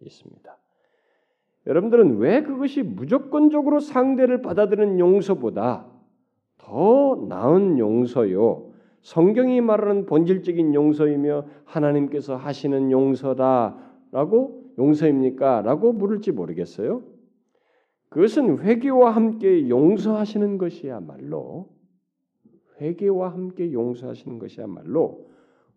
[0.00, 0.58] 있습니다.
[1.66, 5.86] 여러분들은 왜 그것이 무조건적으로 상대를 받아들이는 용서보다
[6.56, 8.72] 더 나은 용서요?
[9.02, 15.62] 성경이 말하는 본질적인 용서이며 하나님께서 하시는 용서다라고 용서입니까?
[15.62, 17.02] 라고 물을지 모르겠어요.
[18.08, 21.68] 그것은 회개와 함께 용서하시는 것이야말로
[22.80, 25.28] 회개와 함께 용서하시는 것이야말로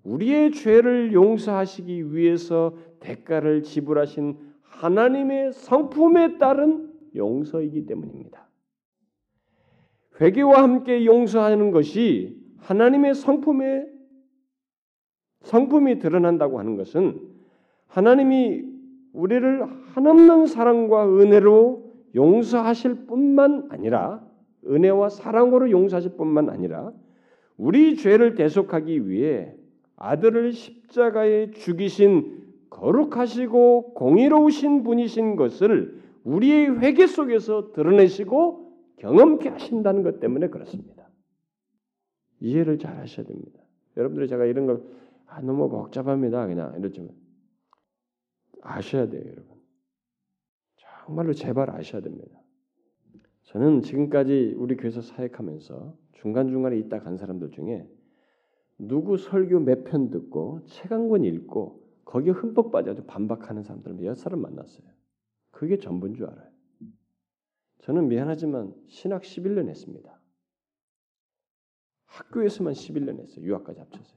[0.04, 8.48] 우리의 죄를 용서하시기 위해서 대가를 지불하신 하나님의 성품에 따른 용서이기 때문입니다.
[10.20, 13.86] 회개와 함께 용서하는 것이 하나님의 성품에
[15.42, 17.20] 성품이 드러난다고 하는 것은
[17.88, 18.64] 하나님이
[19.14, 21.81] 우리를 한없는 사랑과 은혜로
[22.16, 24.26] 용서하실 뿐만 아니라
[24.66, 26.92] 은혜와 사랑으로 용서하실 뿐만 아니라
[27.58, 29.56] 우리 죄를 대속하기 위해
[29.96, 40.48] 아들을 십자가에 죽이신 거룩하시고 공의로우신 분이신 것을 우리의 회개 속에서 드러내시고 경험케 하신다는 것 때문에
[40.50, 41.10] 그렇습니다.
[42.40, 43.60] 이해를 잘 하셔야 됩니다.
[43.98, 44.84] 여러분들이 제가 이런 걸
[45.28, 46.48] 아, 너무 복잡합니다.
[46.48, 47.12] 그냥 이러지만
[48.62, 49.51] 아셔야 돼요, 여러분.
[51.12, 52.42] 정말로 제발 아셔야 됩니다.
[53.44, 57.86] 저는 지금까지 우리 교회에서 사역하면서 중간중간에 있다 간 사람들 중에
[58.78, 64.16] 누구 설교 몇 편 듣고 책 한 권 읽고 거기에 흠뻑 빠져서 반박하는 사람들 몇
[64.16, 64.88] 사람 만났어요.
[65.52, 66.50] 그게 전부인 줄 알아요.
[67.80, 70.18] 저는 미안하지만 신학 11년 했습니다.
[72.06, 73.46] 학교에서만 11년 했어요.
[73.46, 74.16] 유학까지 합쳐서.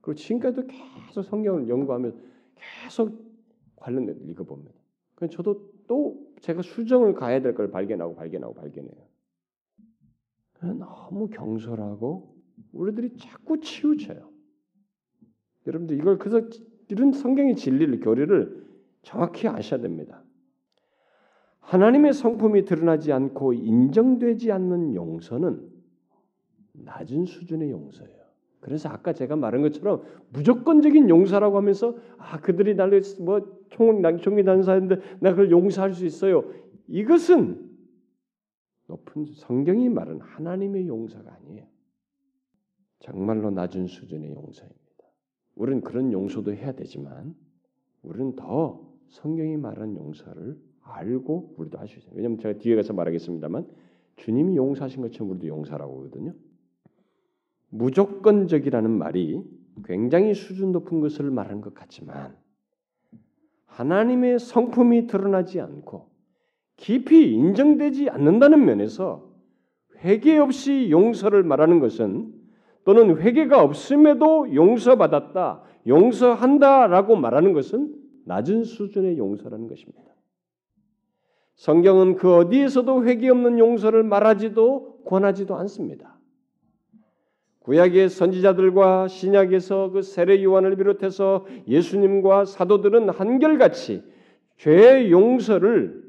[0.00, 2.10] 그리고 지금까지도 계속 성경을 연구하며
[2.54, 3.20] 계속
[3.76, 4.80] 관련된 읽어봅니다.
[5.14, 8.94] 그 저도 또 제가 수정을 가야 될 걸 발견하고 발견하고 발견해요.
[10.78, 12.34] 너무 경솔하고
[12.72, 14.30] 우리들이 자꾸 치우쳐요.
[15.66, 16.48] 여러분들 이걸 그래서
[16.88, 18.66] 이런 성경의 진리를 교리를
[19.02, 20.24] 정확히 아셔야 됩니다.
[21.60, 25.70] 하나님의 성품이 드러나지 않고 인정되지 않는 용서는
[26.72, 28.21] 낮은 수준의 용서예요.
[28.62, 35.18] 그래서 아까 제가 말한 것처럼 무조건적인 용서라고 하면서 아 그들이 나를 뭐 총, 총기 난사했는데
[35.20, 36.44] 내가 그걸 용서할 수 있어요.
[36.86, 37.70] 이것은
[38.86, 41.66] 높은 성경이 말은 하나님의 용서가 아니에요.
[43.00, 44.78] 정말로 낮은 수준의 용서입니다.
[45.56, 47.34] 우리는 그런 용서도 해야 되지만
[48.02, 52.12] 우리는 더 성경이 말하는 용서를 알고 우리도 할 수 있어요.
[52.14, 53.66] 왜냐하면 제가 뒤에 가서 말하겠습니다만
[54.16, 56.32] 주님이 용서하신 것처럼 우리도 용서라고 하거든요.
[57.72, 59.42] 무조건적이라는 말이
[59.84, 62.36] 굉장히 수준 높은 것을 말하는 것 같지만
[63.66, 66.10] 하나님의 성품이 드러나지 않고
[66.76, 69.32] 깊이 인정되지 않는다는 면에서
[69.98, 72.32] 회개 없이 용서를 말하는 것은
[72.84, 77.94] 또는 회개가 없음에도 용서받았다, 용서한다라고 말하는 것은
[78.26, 80.02] 낮은 수준의 용서라는 것입니다.
[81.54, 86.11] 성경은 그 어디에서도 회개 없는 용서를 말하지도 권하지도 않습니다.
[87.62, 94.02] 구약의 선지자들과 신약에서 그 세례 요한을 비롯해서 예수님과 사도들은 한결같이
[94.56, 96.02] 죄의 용서를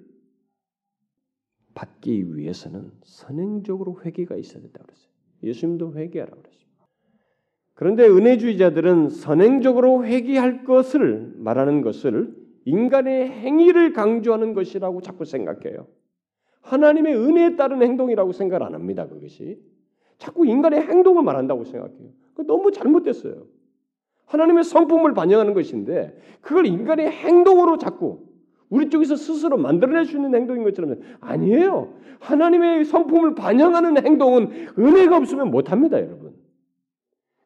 [1.76, 5.10] 받기 위해서는 선행적으로 회개가 있어야 된다고 그랬어요.
[5.44, 6.88] 예수님도 회개하라고 그랬습니다.
[7.76, 12.36] 그런데 은혜주의자들은 선행적으로 회개할 것을 말하는 것을
[12.66, 15.88] 인간의 행위를 강조하는 것이라고 자꾸 생각해요.
[16.62, 19.08] 하나님의 은혜에 따른 행동이라고 생각 안 합니다.
[19.08, 19.60] 그것이
[20.24, 22.08] 자꾸 인간의 행동을 말한다고 생각해요.
[22.48, 23.46] 너무 잘못됐어요.
[24.26, 28.26] 하나님의 성품을 반영하는 것인데 그걸 인간의 행동으로 자꾸
[28.70, 31.94] 우리 쪽에서 스스로 만들어낼 수 있는 행동인 것처럼 아니에요.
[32.22, 36.34] 하나님의 성품을 반영하는 행동은 은혜가 없으면 못합니다, 여러분.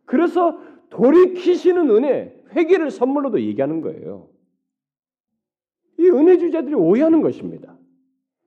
[0.06, 0.60] 그래서
[0.92, 4.30] 돌이키시는 은혜, 회개를 선물로도 얘기하는 거예요.
[5.98, 7.76] 이 은혜주자들이 오해하는 것입니다.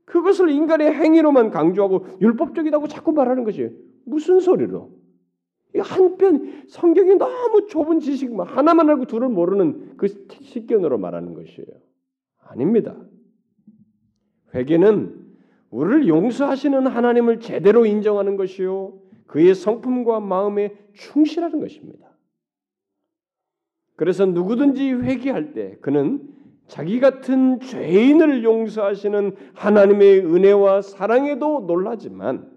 [0.04, 5.00] 그것을 인간의 행위로만 강조하고 율법적이라고 자꾸 말하는 것이 무슨 소리로?
[5.78, 11.68] 한편 성경이 너무 좁은 지식만 하나만 알고 둘을 모르는 그 식견으로 말하는 것이에요.
[12.38, 12.96] 아닙니다.
[14.54, 15.16] 회개는
[15.70, 18.98] 우리를 용서하시는 하나님을 제대로 인정하는 것이요.
[19.26, 22.10] 그의 성품과 마음에 충실하는 것입니다.
[23.94, 26.28] 그래서 누구든지 회개할 때 그는
[26.66, 32.49] 자기 같은 죄인을 용서하시는 하나님의 은혜와 사랑에도 놀라지만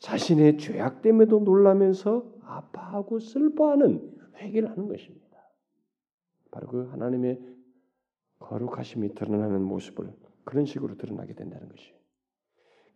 [0.00, 5.20] 자신의 죄악됨에도 놀라면서 아파하고 슬퍼하는 회개를 하는 것입니다.
[6.50, 7.40] 바로 그 하나님의
[8.38, 10.12] 거룩하심이 드러나는 모습을
[10.44, 11.92] 그런 식으로 드러나게 된다는 것이.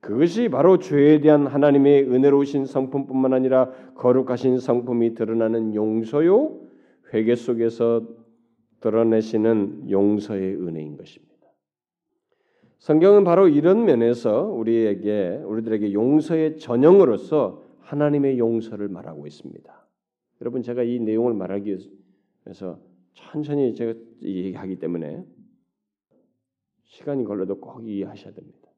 [0.00, 6.60] 그것이 바로 죄에 대한 하나님의 은혜로우신 성품뿐만 아니라 거룩하신 성품이 드러나는 용서요
[7.12, 8.06] 회개 속에서
[8.80, 11.33] 드러내시는 용서의 은혜인 것입니다.
[12.84, 19.86] 성경은 바로 이런 면에서 우리에게 우리들에게 용서의 전형으로서 하나님의 용서를 말하고 있습니다.
[20.42, 21.78] 여러분 제가 이 내용을 말하기
[22.44, 22.78] 위해서
[23.14, 25.24] 천천히 제가 얘기하기 때문에
[26.82, 28.68] 시간이 걸려도 꼭 이해하셔야 됩니다.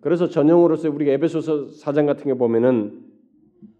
[0.00, 3.00] 그래서 전형으로서 우리가 에베소서 4장 같은 게 보면은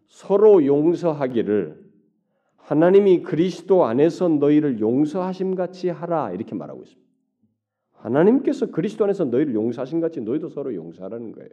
[0.06, 1.90] 서로 용서하기를
[2.54, 7.05] 하나님이 그리스도 안에서 너희를 용서하심 같이 하라 이렇게 말하고 있습니다.
[7.96, 11.50] 하나님께서 그리스도 안에서 너희를 용서하신 같이 너희도 서로 용서하라는 거예요.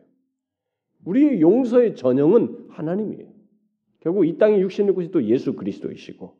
[1.06, 3.32] 우리의 용서의 전형은 하나님이에요.
[4.00, 6.36] 결국 이 땅에 육신을 입고 또 예수 그리스도이시고.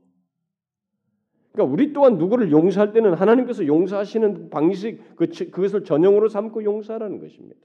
[1.52, 7.62] 그러니까 우리 또한 누구를 용서할 때는 하나님께서 용서하시는 방식 그, 그것을 전형으로 삼고 용서하라는 것입니다.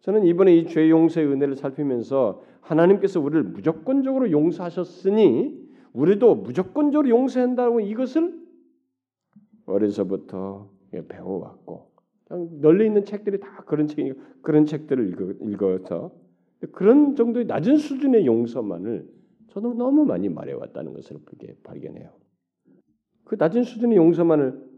[0.00, 8.42] 저는 이번에 이 죄 용서의 은혜를 살피면서 하나님께서 우리를 무조건적으로 용서하셨으니 우리도 무조건적으로 용서한다고 이것을
[9.66, 10.68] 어려서부터
[11.02, 11.92] 배워왔고
[12.60, 16.12] 널리 있는 책들이 다 그런 책 그런 책들을 읽어, 서
[16.72, 19.08] 그런 정도의 낮은 수준의 용서만을
[19.48, 22.12] 저도 너무 많이 말해왔다는 것을 그렇게 발견해요.
[23.24, 24.74] 그 낮은 수준의 용서만을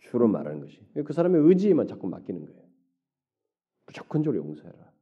[0.00, 2.62] 주로 말하는 것이 그 사람의 의지에만 자꾸 맡기는 거예요.
[3.86, 4.92] 무조건적으로 용서해라.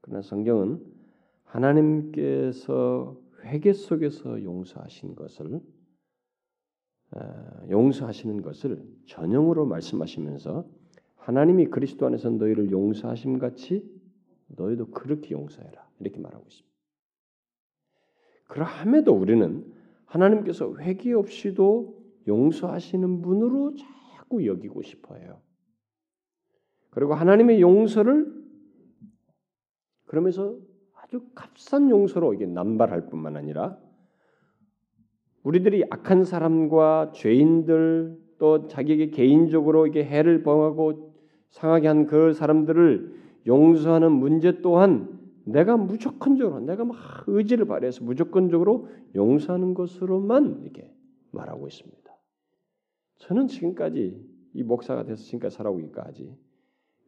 [0.00, 0.84] 그러나 성경은
[1.44, 5.60] 하나님께서 회개 속에서 용서하신 것을 어,
[7.68, 10.64] 용서하시는 것을 전형으로 말씀하시면서
[11.16, 13.88] 하나님이 그리스도 안에서 너희를 용서하심 같이
[14.48, 16.70] 너희도 그렇게 용서해라 이렇게 말하고 있습니다.
[18.48, 19.72] 그러함에도 우리는
[20.06, 25.40] 하나님께서 회개 없이도 용서하시는 분으로 자꾸 여기고 싶어요.
[26.90, 28.40] 그리고 하나님의 용서를
[30.06, 30.58] 그러면서
[30.94, 33.78] 아주 값싼 용서로 이게 남발할 뿐만 아니라
[35.42, 41.14] 우리들이 악한 사람과 죄인들 또 자기에게 개인적으로 이게 해를 범하고
[41.50, 49.74] 상하게 한 그 사람들을 용서하는 문제 또한 내가 무조건적으로 내가 막 의지를 발휘해서 무조건적으로 용서하는
[49.74, 50.94] 것으로만 이렇게
[51.30, 51.98] 말하고 있습니다.
[53.18, 56.36] 저는 지금까지 이 목사가 돼서 지금까지 살아오기까지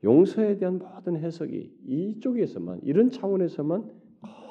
[0.05, 3.91] 용서에 대한 모든 해석이 이쪽에서만 이런 차원에서만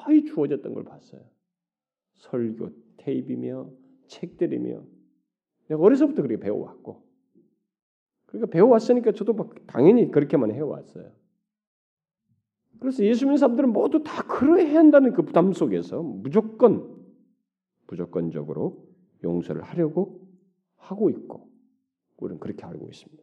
[0.04, 1.20] 거의 주어졌던 걸 봤어요.
[2.14, 3.70] 설교, 테이프이며
[4.08, 4.82] 책들이며
[5.68, 7.02] 내가 어려서부터 그렇게 배워왔고
[8.26, 11.10] 그러니까 배워왔으니까 저도 막 당연히 그렇게만 해왔어요.
[12.80, 16.96] 그래서 예수 믿는 사람들은 모두 다 그러해야 한다는 그 부담 속에서 무조건
[17.86, 18.88] 무조건적으로
[19.22, 20.26] 용서를 하려고
[20.76, 21.48] 하고 있고
[22.16, 23.22] 우리는 그렇게 알고 있습니다.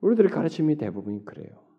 [0.00, 1.71] 우리들의 가르침이 대부분이 그래요.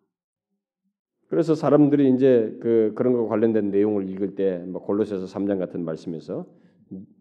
[1.29, 6.45] 그래서 사람들이 이제 그 그런 거 관련된 내용을 읽을 때 뭐 골로새서 3장 같은 말씀에서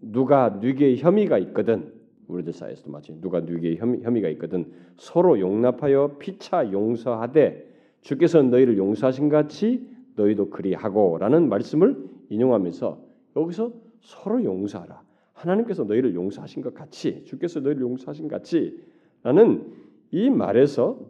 [0.00, 1.92] 누가 누구에 혐의가 있거든.
[2.28, 4.66] 우리들 사이에서도 마치 누가 누구에 혐의, 혐의 가 있거든.
[4.96, 7.68] 서로 용납하여 피차 용서하되
[8.00, 9.86] 주께서 너희를 용서하신 같이
[10.16, 11.96] 너희도 그리하고라는 말씀을
[12.28, 12.98] 인용하면서
[13.36, 15.02] 여기서 서로 용서하라.
[15.32, 19.66] 하나님께서 너희를 용서하신 것 같이 주께서 너희를 용서하신 같이라는
[20.10, 21.00] 이 말에서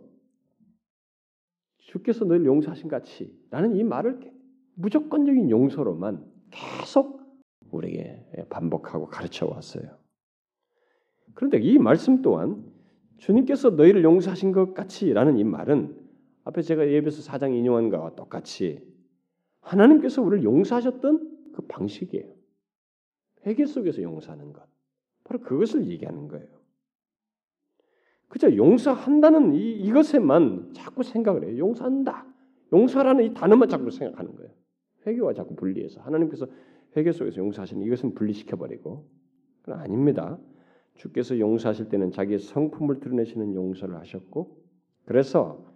[1.93, 4.33] 주께서 너희를 용서하신 같이 라는 이 말을
[4.75, 7.21] 무조건적인 용서로만 계속
[7.71, 9.99] 우리에게 반복하고 가르쳐 왔어요.
[11.35, 12.65] 그런데 이 말씀 또한
[13.19, 16.01] 주님께서 너희를 용서하신 것 같이라는 이 말은
[16.45, 18.81] 앞에 제가 예배서 4장 인용한 것과 똑같이
[19.61, 22.33] 하나님께서 우리를 용서하셨던 그 방식이에요.
[23.47, 24.67] 회개 속에서 용서하는 것.
[25.25, 26.47] 바로 그것을 얘기하는 거예요.
[28.33, 31.59] 그저 용서한다는 이, 이것에만 자꾸 생각을 해요.
[31.59, 32.25] 용서한다.
[32.73, 34.51] 용서라는 이 단어만 자꾸 생각하는 거예요.
[35.07, 36.47] 회개와 자꾸 분리해서 하나님께서
[36.97, 39.07] 회개 속에서 용서하시는 이것은 분리시켜 버리고
[39.61, 40.39] 그건 아닙니다.
[40.95, 44.57] 주께서 용서하실 때는 자기의 성품을 드러내시는 용서를 하셨고
[45.05, 45.67] 그래서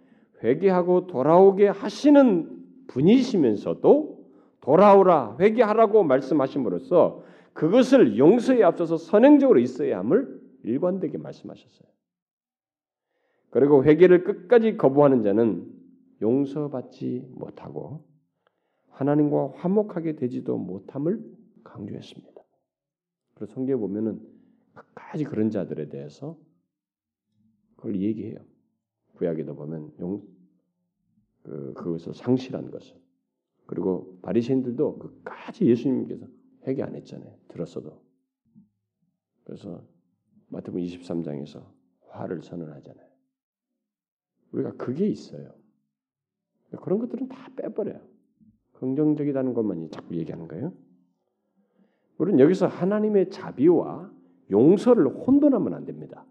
[0.43, 2.49] 회개하고 돌아오게 하시는
[2.87, 4.17] 분이시면서도
[4.61, 7.21] 돌아오라 회개하라고 말씀하심으로써
[7.53, 11.96] 그것을 용서에 앞서서 선행적으로 있어야 함을 일관되게 말씀하셨어요.
[13.57, 15.67] 그리고 회개를 끝까지 거부하는 자는
[16.21, 18.05] 용서받지 못하고
[18.89, 21.19] 하나님과 화목하게 되지도 못함을
[21.63, 22.39] 강조했습니다.
[23.33, 24.21] 그래서 성경에 보면은
[24.75, 26.37] 끝까지 그런 자들에 대해서
[27.77, 28.37] 그걸 얘기해요.
[29.15, 30.21] 구약에도 보면 용
[31.41, 32.95] 그, 그것을 상실한 것을
[33.65, 36.27] 그리고 바리새인들도 끝까지 예수님께서
[36.67, 37.35] 회개 안 했잖아요.
[37.47, 38.03] 들었어도.
[39.45, 39.83] 그래서
[40.49, 41.65] 마태복음 23장에서
[42.09, 43.06] 화를 선언하잖아요.
[44.51, 45.51] 우리가 그게 있어요.
[46.81, 47.99] 그런 것들은 다 빼버려요.
[48.73, 50.73] 긍정적이라는 것만 자꾸 얘기하는 거예요.
[52.17, 54.11] 우리는 여기서 하나님의 자비와
[54.51, 56.25] 용서를 혼돈하면 안 됩니다.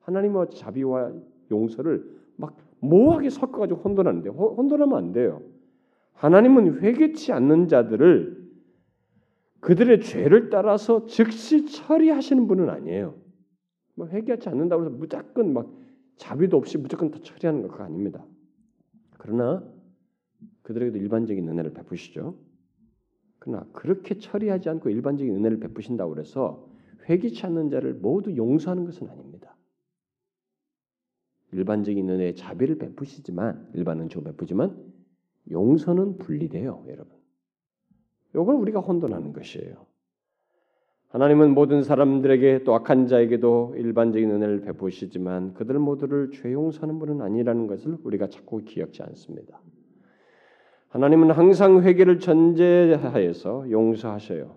[0.00, 1.12] 하나님의 자비와
[1.50, 2.04] 용서를
[2.36, 5.42] 막 모호하게 섞어가지고 혼돈하는데 혼돈하면 안 돼요.
[6.14, 8.46] 하나님은 회개치 않는 자들을
[9.60, 13.14] 그들의 죄를 따라서 즉시 처리하시는 분은 아니에요.
[13.94, 15.68] 뭐 회개하지 않는다고 해서 무조건 막
[16.16, 18.24] 자비도 없이 무조건 다 처리하는 거 그거 아닙니다.
[19.18, 19.62] 그러나
[20.62, 22.38] 그들에게도 일반적인 은혜를 베푸시죠.
[23.38, 26.68] 그러나 그렇게 처리하지 않고 일반적인 은혜를 베푸신다고 해서
[27.08, 29.56] 회개치 않는 자를 모두 용서하는 것은 아닙니다.
[31.52, 34.92] 일반적인 은혜의 자비를 베푸시지만 일반은 좀 베푸지만
[35.50, 37.16] 용서는 분리돼요, 여러분.
[38.30, 39.86] 이걸 우리가 혼돈하는 것이에요.
[41.16, 47.68] 하나님은 모든 사람들에게 또 악한 자에게도 일반적인 은혜를 베푸시지만 그들 모두를 죄 용서하는 분은 아니라는
[47.68, 49.58] 것을 우리가 자꾸 기억지 않습니다.
[50.90, 54.56] 하나님은 항상 회개를 전제하여서 용서하셔요.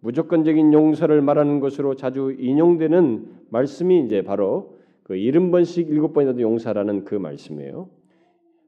[0.00, 7.88] 무조건적인 용서를 말하는 것으로 자주 인용되는 말씀이 이제 바로 그 70번씩 7번이라도 용서라는 그 말씀이에요.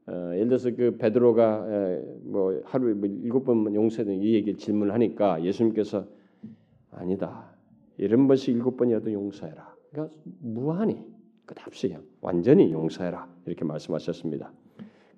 [0.06, 4.94] 어, 예를 들어서 그 베드로가 에, 뭐 하루에 뭐 일곱 번 용서는 이 얘기를 질문을
[4.94, 6.16] 하니까 예수님께서
[6.98, 7.54] 아니다.
[7.96, 9.74] 이런 번씩 일곱 번이라도 용서해라.
[9.90, 11.04] 그러니까 무한히
[11.46, 14.52] 끝없이 완전히 용서해라 이렇게 말씀하셨습니다.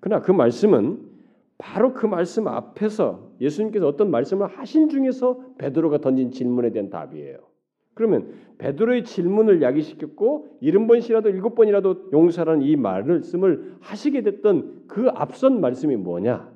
[0.01, 1.11] 그러나 그 말씀은
[1.59, 7.39] 바로 그 말씀 앞에서 예수님께서 어떤 말씀을 하신 중에서 베드로가 던진 질문에 대한 답이에요.
[7.95, 15.61] 그러면 베드로의 질문을 야기시켰고 일흔 번씩이라도 일곱 번이라도 용서라는 이 말씀을 하시게 됐던 그 앞선
[15.61, 16.51] 말씀이 뭐냐?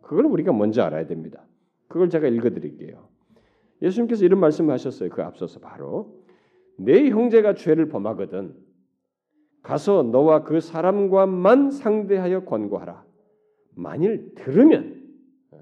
[0.00, 1.44] 그걸 우리가 먼저 알아야 됩니다.
[1.88, 3.08] 그걸 제가 읽어드릴게요.
[3.82, 5.10] 예수님께서 이런 말씀을 하셨어요.
[5.10, 6.18] 그 앞서서 바로
[6.76, 8.54] 내 형제가 죄를 범하거든
[9.62, 13.04] 가서 너와 그 사람과만 상대하여 권고하라.
[13.74, 15.02] 만일 들으면
[15.50, 15.58] 어,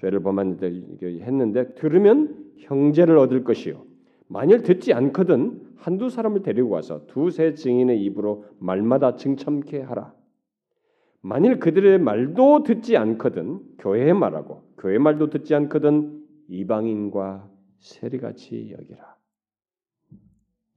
[0.00, 3.84] 죄를 범했는데 했는데 들으면 형제를 얻을 것이요
[4.28, 10.14] 만일 듣지 않거든 한두 사람을 데리고 와서 두세 증인의 입으로 말마다 증참케 하라.
[11.20, 19.16] 만일 그들의 말도 듣지 않거든 교회의 말하고 교회 말도 듣지 않거든 이방인과 세리같이 여기라.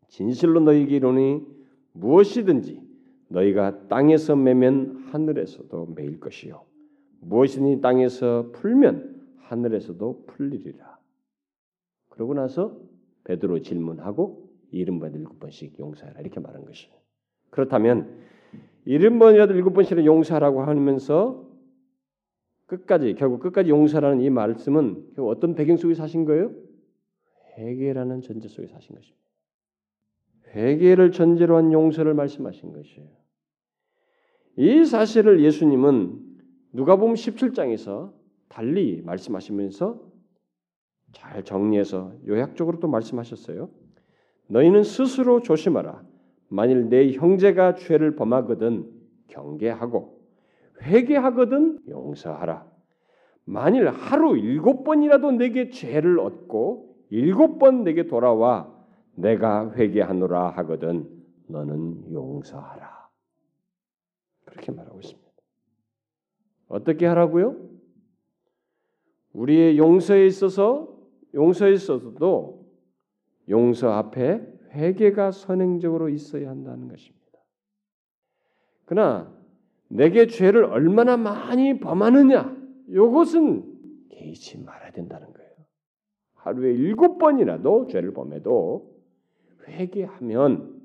[0.07, 1.45] 진실로 너희에게 이르니
[1.93, 2.81] 무엇이든지
[3.29, 6.63] 너희가 땅에서 매면 하늘에서도 매일 것이요
[7.21, 10.97] 무엇이니 땅에서 풀면 하늘에서도 풀리리라.
[12.09, 12.79] 그러고 나서
[13.25, 14.45] 베드로 질문하고
[14.99, 16.93] 번 일곱 번씩 용서해라 이렇게 말한 것이에요.
[17.49, 18.19] 그렇다면
[19.19, 21.47] 번이라도 일곱 번씩이라도 용서하라고 하면서
[22.67, 26.51] 끝까지 결국 끝까지 용서라는 이 말씀은 어떤 배경 속에 사신 거예요?
[27.57, 29.25] 회개라는 전제 속에 사신 것입니다.
[30.53, 33.07] 회개를 전제로 한 용서를 말씀하신 것이에요.
[34.57, 36.19] 이 사실을 예수님은
[36.73, 38.13] 누가복음 17장에서
[38.47, 40.01] 달리 말씀하시면서
[41.11, 43.69] 잘 정리해서 요약적으로 또 말씀하셨어요.
[44.47, 46.03] 너희는 스스로 조심하라.
[46.49, 48.91] 만일 내 형제가 죄를 범하거든
[49.27, 50.14] 경계하고
[50.81, 52.65] 회개하거든 용서하라.
[53.45, 58.73] 만일 하루 일곱 번이라도 내게 죄를 얻고 일곱 번 내게 돌아와
[59.15, 61.09] 내가 회개하노라 하거든
[61.47, 63.09] 너는 용서하라.
[64.45, 65.25] 그렇게 말하고 있습니다.
[66.67, 67.55] 어떻게 하라고요?
[69.33, 70.95] 우리의 용서에 있어서
[71.33, 72.65] 용서에 있어서도
[73.49, 77.39] 용서 앞에 회개가 선행적으로 있어야 한다는 것입니다.
[78.85, 79.34] 그러나
[79.87, 82.55] 내게 죄를 얼마나 많이 범하느냐
[82.87, 85.51] 이것은 개의치 말아야 된다는 거예요.
[86.35, 88.95] 하루에 일곱 번이라도 죄를 범해도
[89.67, 90.81] 회개하면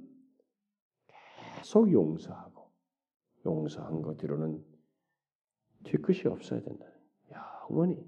[1.56, 2.70] 계속 용서하고
[3.44, 4.62] 용서한 것 뒤로는
[5.84, 6.86] 뒤끝이 없어야 된다.
[7.70, 8.02] 영원히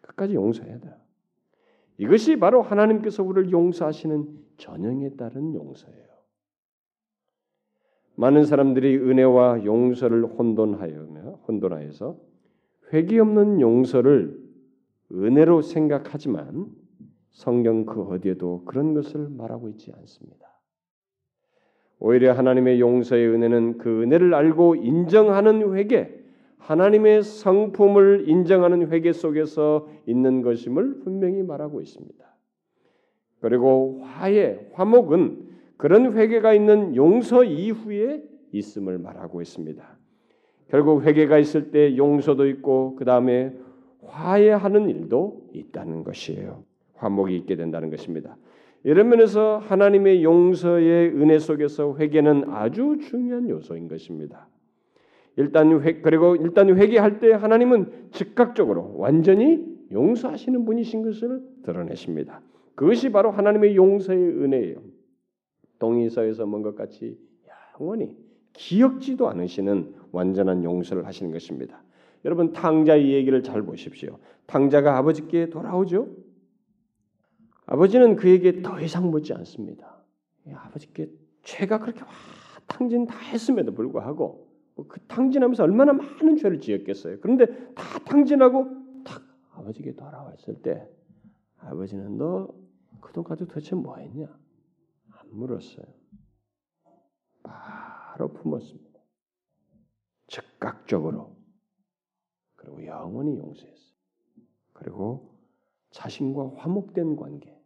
[0.00, 0.94] 끝까지 용서해야 돼.
[1.98, 6.07] 이것이 바로 하나님께서 우리를 용서하시는 전형에 따른 용서예요.
[8.18, 12.16] 많은 사람들이 은혜와 용서를 혼돈하여 혼돈하여서
[12.92, 14.36] 회개 없는 용서를
[15.12, 16.66] 은혜로 생각하지만
[17.30, 20.48] 성경 그 어디에도 그런 것을 말하고 있지 않습니다.
[22.00, 26.12] 오히려 하나님의 용서의 은혜는 그 은혜를 알고 인정하는 회개,
[26.58, 32.24] 하나님의 성품을 인정하는 회개 속에서 있는 것임을 분명히 말하고 있습니다.
[33.40, 35.47] 그리고 화해, 화목은
[35.78, 38.22] 그런 회개가 있는 용서 이후에
[38.52, 39.82] 있음을 말하고 있습니다.
[40.68, 43.54] 결국 회개가 있을 때 용서도 있고 그 다음에
[44.04, 46.64] 화해하는 일도 있다는 것이에요.
[46.94, 48.36] 화목이 있게 된다는 것입니다.
[48.84, 54.48] 이런 면에서 하나님의 용서의 은혜 속에서 회개는 아주 중요한 요소인 것입니다.
[55.36, 62.40] 일단 회, 그리고 일단 회개할 때 하나님은 즉각적으로 완전히 용서하시는 분이신 것을 드러내십니다.
[62.74, 64.97] 그것이 바로 하나님의 용서의 은혜예요.
[65.78, 67.18] 동의서에서 뭔것 같이
[67.80, 68.16] 영원히
[68.52, 71.82] 기억지도 않으시는 완전한 용서를 하시는 것입니다.
[72.24, 74.18] 여러분 탕자의 얘기를 잘 보십시오.
[74.46, 76.08] 탕자가 아버지께 돌아오죠.
[77.66, 80.02] 아버지는 그에게 더 이상 묻지 않습니다.
[80.52, 81.10] 아버지께
[81.42, 82.08] 죄가 그렇게 와
[82.66, 87.18] 탕진 다 했음에도 불구하고 뭐그 탕진하면서 얼마나 많은 죄를 지었겠어요.
[87.20, 88.68] 그런데 다 탕진하고
[89.04, 89.22] 딱
[89.52, 90.88] 아버지께 돌아왔을 때
[91.58, 92.48] 아버지는 너
[93.00, 94.28] 그동안 가지고 도대체 뭐했냐?
[95.30, 95.86] 안 물었어요.
[97.42, 98.98] 바로 품었습니다.
[100.26, 101.36] 즉각적으로
[102.56, 103.98] 그리고 영원히 용서했어요.
[104.72, 105.34] 그리고
[105.90, 107.56] 자신과 화목된 관계,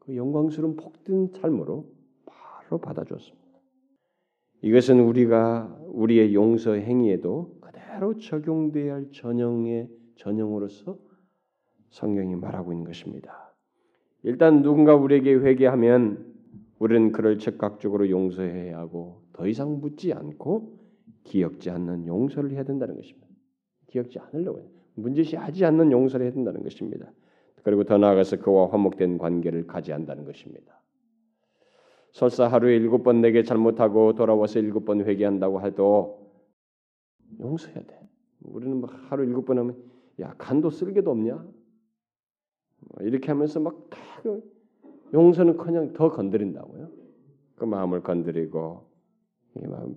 [0.00, 1.90] 그 영광스러운 복된 삶으로
[2.26, 3.48] 바로 받아줬습니다.
[4.62, 10.98] 이것은 우리가 우리의 용서 행위에도 그대로 적용돼야 할 전형의 전형으로서
[11.90, 13.54] 성경이 말하고 있는 것입니다.
[14.24, 16.27] 일단 누군가 우리에게 회개하면
[16.78, 20.78] 우리는 그를 즉각적으로 용서해야 하고 더 이상 묻지 않고
[21.24, 23.26] 기억지 않는 용서를 해야 된다는 것입니다.
[23.88, 24.70] 기억지 않으려고.
[24.94, 27.10] 문제시하지 않는 용서를 해야 된다는 것입니다.
[27.62, 30.80] 그리고 더 나아가서 그와 화목된 관계를 가져야 한다는 것입니다.
[32.12, 36.32] 설사 하루에 일곱 번 내게 잘못하고 돌아와서 일곱 번 회개한다고 해도
[37.38, 38.08] 용서해야 돼.
[38.40, 39.76] 우리는 막 하루 일곱 번 하면
[40.20, 41.34] 야 간도 쓸개도 없냐?
[41.34, 44.57] 뭐 이렇게 하면서 막다 그
[45.12, 46.90] 용서는 그냥 더 건드린다고요.
[47.56, 48.86] 그 마음을 건드리고
[49.54, 49.96] 마음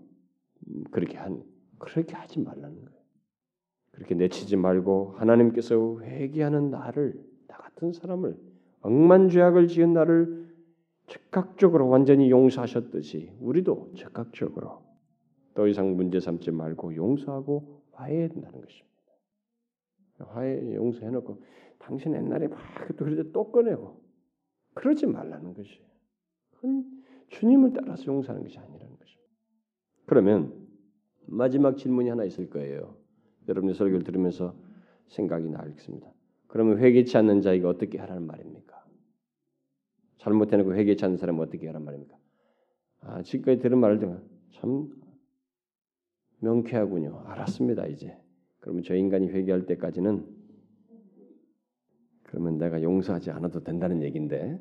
[0.91, 1.43] 그렇게 한
[1.77, 3.01] 그렇게 하지 말라는 거예요.
[3.91, 8.37] 그렇게 내치지 말고 하나님께서 회개하는 나를 나 같은 사람을
[8.81, 10.49] 억만 죄악을 지은 나를
[11.07, 14.83] 즉각적으로 완전히 용서하셨듯이 우리도 즉각적으로
[15.53, 18.91] 더 이상 문제 삼지 말고 용서하고 화해해야 된다는 것입니다.
[20.19, 21.41] 화해 용서해놓고
[21.79, 22.59] 당신 옛날에 막
[22.97, 24.01] 또 그러지 또 꺼내고
[24.73, 25.91] 그러지 말라는 것이에요.
[27.29, 29.31] 주님을 따라서 용서하는 것이 아니라는 것입니다.
[30.05, 30.67] 그러면
[31.25, 32.97] 마지막 질문이 하나 있을 거예요.
[33.47, 34.55] 여러분의 설교를 들으면서
[35.07, 36.11] 생각이 나겠습니다.
[36.47, 38.85] 그러면 회개치 않는 자에게 어떻게 하라는 말입니까?
[40.17, 42.17] 잘못해놓고 회개치 않는 사람은 어떻게 하란 말입니까?
[43.01, 44.89] 아, 지금까지 들은 듣면 참
[46.39, 47.23] 명쾌하군요.
[47.25, 48.17] 알았습니다, 이제.
[48.59, 50.40] 그러면 저 인간이 회개할 때까지는
[52.31, 54.57] 그러면 내가 용서하지 않아도 된다는 얘기인데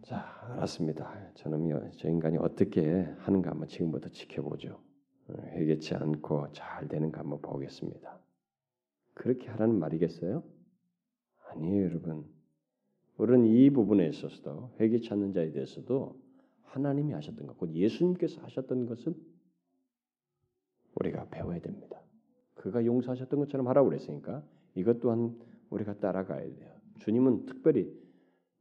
[0.00, 1.32] 자, 알았습니다.
[1.34, 4.80] 저는 저 인간이 어떻게 하는가 한번 지금부터 지켜보죠.
[5.28, 8.18] 회개치 않고 잘 되는가 한번 보겠습니다.
[9.12, 10.42] 그렇게 하라는 말이겠어요?
[11.50, 12.24] 아니에요, 여러분.
[13.18, 16.18] 우리는 이 부분에 있어서도 회개치 않는 자에 대해서도
[16.62, 19.14] 하나님이 하셨던 것, 곧 예수님께서 하셨던 것을
[20.94, 22.00] 우리가 배워야 됩니다.
[22.54, 24.42] 그가 용서하셨던 것처럼 하라고 그랬으니까
[24.74, 25.36] 이것 또한
[25.70, 26.74] 우리가 따라가야 돼요.
[27.00, 27.92] 주님은 특별히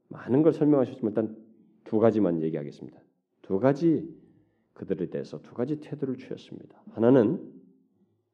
[0.09, 1.37] 많은 걸 설명하셨지만 일단
[1.83, 3.01] 두 가지만 얘기하겠습니다.
[3.41, 4.13] 두 가지
[4.73, 6.83] 그들에 대해서 두 가지 태도를 취했습니다.
[6.91, 7.51] 하나는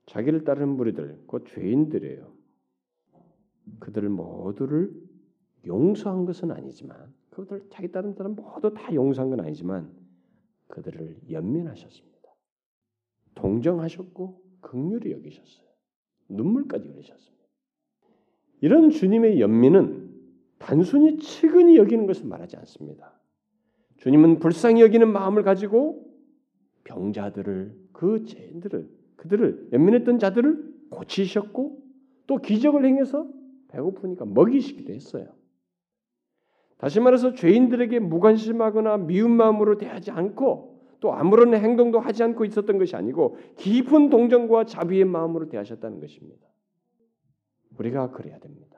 [0.05, 2.33] 자기를 따르는 무리들, 곧 죄인들이에요.
[3.79, 4.93] 그들 모두를
[5.65, 9.91] 용서한 것은 아니지만 그들 자기 따르는 사람 모두 다 용서한 건 아니지만
[10.67, 12.13] 그들을 연민하셨습니다.
[13.35, 15.67] 동정하셨고 극률이 여기셨어요.
[16.29, 17.42] 눈물까지 흘리셨습니다.
[18.63, 20.09] 이런 주님의 연민은
[20.57, 23.11] 단순히 측은히 여기는 것을 말하지 않습니다.
[23.97, 26.07] 주님은 불쌍히 여기는 마음을 가지고
[26.85, 31.77] 병자들을 그 죄인들을 그들을 연민했던 자들을 고치셨고
[32.25, 33.27] 또 기적을 행해서
[33.67, 35.27] 배고프니까 먹이시기도 했어요.
[36.77, 42.95] 다시 말해서 죄인들에게 무관심하거나 미운 마음으로 대하지 않고 또 아무런 행동도 하지 않고 있었던 것이
[42.95, 46.52] 아니고 깊은 동정과 자비의 마음으로 대하셨다는 것입니다.
[47.77, 48.73] 우리가 그래야 됩니다.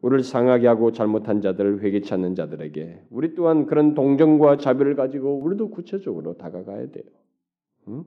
[0.00, 5.70] 우리를 상하게 하고 잘못한 자들을 회개치 않는 자들에게 우리 또한 그런 동정과 자비를 가지고 우리도
[5.70, 7.04] 구체적으로 다가가야 돼요.
[7.88, 8.04] 응?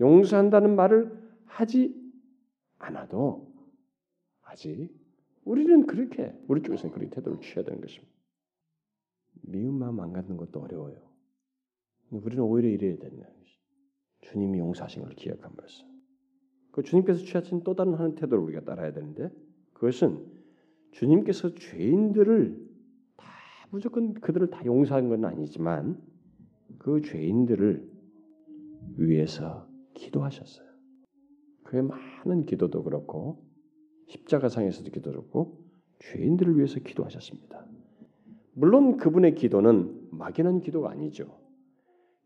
[0.00, 1.12] 용서한다는 말을
[1.46, 1.94] 하지
[2.78, 3.52] 않아도
[4.42, 4.90] 아직
[5.44, 8.12] 우리는 그렇게 우리 쪽에서는 그렇게 태도를 취해야 되는 것입니다.
[9.42, 10.96] 미운 마음 안 갖는 것도 어려워요.
[12.10, 13.58] 우리는 오히려 이래야 되는 것이
[14.22, 15.91] 주님이 용서하신 걸 기억함으로써
[16.72, 19.30] 그 주님께서 취하신 또 다른 하는 태도를 우리가 따라야 되는데
[19.74, 20.24] 그것은
[20.92, 22.70] 주님께서 죄인들을
[23.16, 23.26] 다
[23.70, 26.00] 무조건 그들을 다 용서한 건 아니지만
[26.78, 27.90] 그 죄인들을
[28.96, 30.66] 위해서 기도하셨어요.
[31.64, 33.44] 그의 많은 기도도 그렇고
[34.08, 35.62] 십자가상에서도 기도를 했고
[36.00, 37.66] 죄인들을 위해서 기도하셨습니다.
[38.54, 41.38] 물론 그분의 기도는 막연한 기도가 아니죠.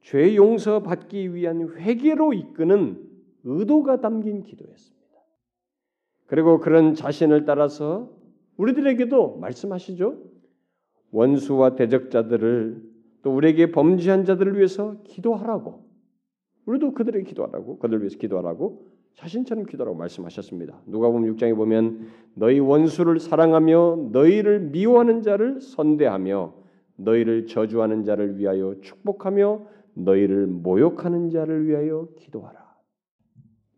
[0.03, 3.16] 죄 용서 받기 위한 회개로 이끄는
[3.47, 5.07] 의도가 담긴 기도였습니다.
[6.27, 8.11] 그리고 그런 자신을 따라서
[8.57, 10.19] 우리들에게도 말씀하시죠.
[11.13, 12.83] 원수와 대적자들을
[13.23, 15.87] 또 우리에게 범죄한 자들을 위해서 기도하라고.
[16.67, 20.83] 우리도 그들에게 기도하라고, 그들을 위해서 기도하라고 자신처럼 기도라고 말씀하셨습니다.
[20.87, 26.55] 누가 보면 6장에 보면 너희 원수를 사랑하며 너희를 미워하는 자를 선대하며
[26.97, 32.66] 너희를 저주하는 자를 위하여 축복하며 너희를 모욕하는 자를 위하여 기도하라.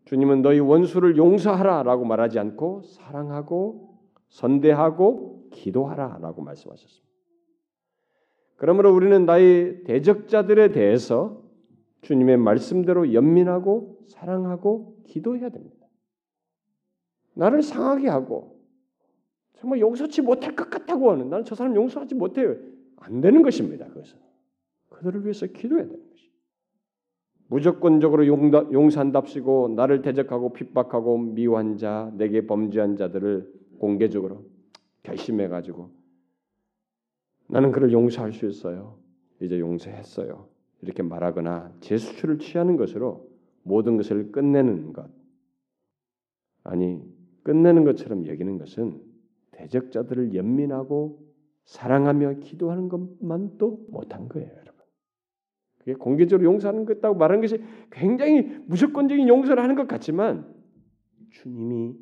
[0.09, 3.99] 주님은 너희 원수를 용서하라라고 말하지 않고 사랑하고
[4.29, 7.07] 선대하고 기도하라라고 말씀하셨습니다.
[8.55, 11.43] 그러므로 우리는 나의 대적자들에 대해서
[12.01, 15.85] 주님의 말씀대로 연민하고 사랑하고 기도해야 됩니다.
[17.35, 18.59] 나를 상하게 하고
[19.57, 22.55] 정말 용서치 못할 것 같다고 하는 나는 저 사람 용서하지 못해요.
[22.97, 23.85] 안 되는 것입니다.
[23.89, 24.17] 그것은
[24.89, 26.08] 그들을 위해서 기도해야 것이.
[27.49, 34.45] 무조건적으로 용서한답시고 나를 대적하고 핍박하고 미워한 자, 내게 범죄한 자들을 공개적으로
[35.01, 35.89] 결심해 가지고
[37.47, 38.97] 나는 그를 용서할 수 있어요.
[39.41, 40.47] 이제 용서했어요.
[40.81, 43.27] 이렇게 말하거나 제수출을 취하는 것으로
[43.63, 45.09] 모든 것을 끝내는 것.
[46.63, 47.01] 아니,
[47.41, 49.01] 끝내는 것처럼 여기는 것은
[49.51, 51.19] 대적자들을 연민하고
[51.65, 54.68] 사랑하며 기도하는 것만도 못한 거예요,
[55.93, 57.61] 공개적으로 용서하는 것다고 말하는 것이
[57.91, 60.45] 굉장히 무조건적인 용서를 하는 것 같지만
[61.31, 61.95] 주님이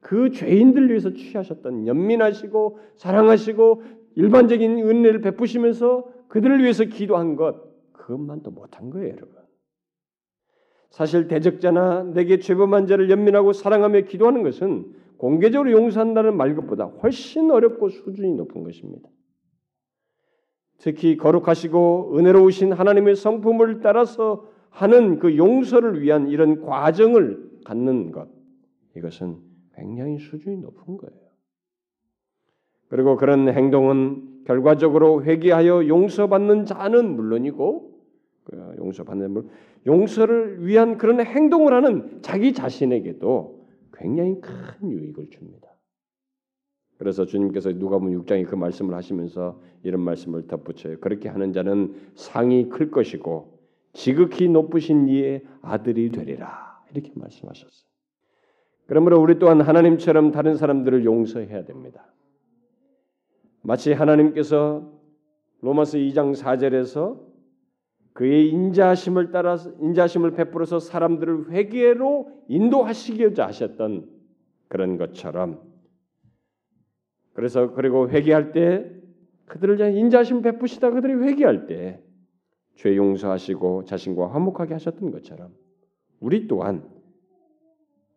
[0.00, 3.82] 그 죄인들 위해서 취하셨던 연민하시고 사랑하시고
[4.14, 9.34] 일반적인 은혜를 베푸시면서 그들을 위해서 기도한 것 그것만도 못한 거예요, 여러분.
[10.90, 17.88] 사실 대적자나 내게 죄범한 자를 연민하고 사랑하며 기도하는 것은 공개적으로 용서한다는 말 것보다 훨씬 어렵고
[17.88, 19.08] 수준이 높은 것입니다.
[20.78, 28.28] 특히 거룩하시고 은혜로우신 하나님의 성품을 따라서 하는 그 용서를 위한 이런 과정을 갖는 것
[28.96, 29.38] 이것은
[29.74, 31.26] 굉장히 수준이 높은 거예요.
[32.88, 37.96] 그리고 그런 행동은 결과적으로 회개하여 용서받는 자는 물론이고
[38.44, 39.48] 그 용서받는 물
[39.86, 45.75] 용서를 위한 그런 행동을 하는 자기 자신에게도 굉장히 큰 유익을 줍니다.
[46.98, 50.98] 그래서 주님께서 누가복음 6장에 그 말씀을 하시면서 이런 말씀을 덧붙여요.
[51.00, 53.58] 그렇게 하는 자는 상이 클 것이고
[53.92, 56.80] 지극히 높으신 이의 아들이 되리라.
[56.92, 57.86] 이렇게 말씀하셨어요.
[58.86, 62.06] 그러므로 우리 또한 하나님처럼 다른 사람들을 용서해야 됩니다.
[63.62, 64.92] 마치 하나님께서
[65.60, 67.18] 로마서 2장 4절에서
[68.12, 74.08] 그의 인자하심을 따라서 인자하심을 베풀어서 사람들을 회개로 인도하시고자 하셨던
[74.68, 75.60] 그런 것처럼
[77.36, 78.90] 그래서 그리고 회개할 때
[79.46, 82.06] 그들을 향해 인자하심 베푸시다 그들이 회개할 때
[82.76, 85.54] 죄 용서하시고 자신과 화목하게 하셨던 것처럼
[86.20, 86.88] 우리 또한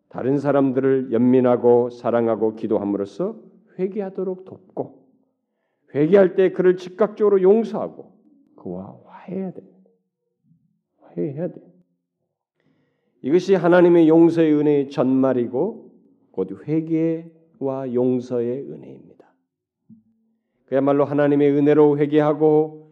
[0.10, 3.40] 다른 사람들을 연민하고 사랑하고 기도함으로써
[3.78, 5.08] 회개하도록 돕고
[5.96, 8.12] 회개할 때 그를 즉각적으로 용서하고
[8.56, 9.90] 그와 화해해야 됩니다.
[11.02, 11.62] 화해해야 돼.
[13.22, 15.92] 이것이 하나님의 용서의 은혜의 전말이고
[16.32, 19.34] 곧 회개 와 용서의 은혜입니다.
[20.66, 22.92] 그야말로 하나님의 은혜로 회개하고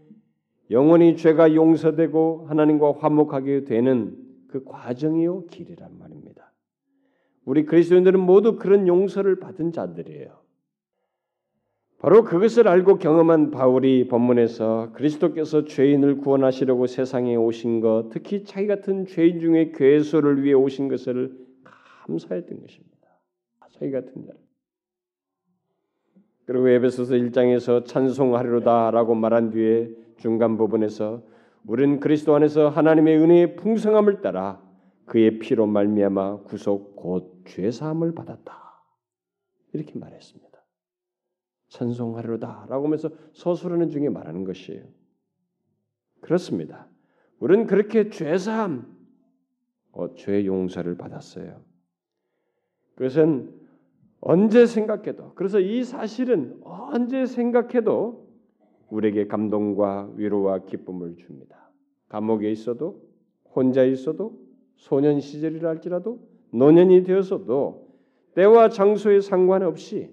[0.72, 6.52] 영원히 죄가 용서되고 하나님과 화목하게 되는 그 과정이요 길이란 말입니다.
[7.46, 10.48] 우리 그리스도인들은 모두 그런 용서를 받은 자들이에요.
[12.00, 19.06] 바로 그것을 알고 경험한 바울이 본문에서 그리스도께서 죄인을 구원하시려고 세상에 오신 것, 특히 자기 같은
[19.08, 21.36] 죄인 중에 괴소를 위해 오신 것을
[22.06, 22.98] 감사했던 것입니다.
[23.72, 24.34] 자기 같은 자.
[26.48, 31.22] 그리고 에베소서 1장에서 찬송하리로다라고 말한 뒤에 중간 부분에서
[31.66, 34.60] 우리는 그리스도 안에서 하나님의 은혜의 풍성함을 따라
[35.06, 38.84] 그의 피로 말미암아 구속 곧 죄 사함을 받았다.
[39.74, 40.48] 이렇게 말했습니다.
[41.70, 44.84] 찬송하리로다라고 하면서 서술하는 중에 말하는 것이에요.
[46.22, 46.88] 그렇습니다.
[47.40, 48.96] 우리는 그렇게 죄 사함,
[49.92, 51.62] 어, 죄 용서를 받았어요.
[52.96, 53.57] 그것은
[54.20, 58.28] 언제 생각해도 그래서 이 사실은 언제 생각해도
[58.90, 61.70] 우리에게 감동과 위로와 기쁨을 줍니다.
[62.10, 63.02] 감옥에 있어도
[63.54, 64.40] 혼자 있어도
[64.76, 66.20] 소년 시절이라 할지라도
[66.52, 67.88] 노년이 되어서도
[68.36, 70.10] 때와 장소에 상관없이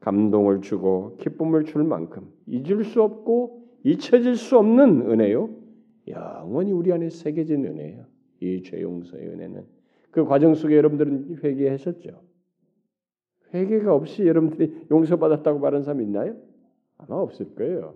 [0.00, 5.50] 감동을 주고 기쁨을 줄 만큼 잊을 수 없고 잊혀질 수 없는 은혜요.
[6.08, 8.04] 영원히 우리 안에 새겨진 은혜예요.
[8.40, 9.64] 이 죄 용서의 은혜는
[10.10, 12.20] 그 과정 속에 여러분들은 회개하셨죠.
[13.54, 16.36] 회개가 없이 여러분들이 용서받았다고 말하는 사람 있나요?
[16.98, 17.94] 아마 없을 거예요.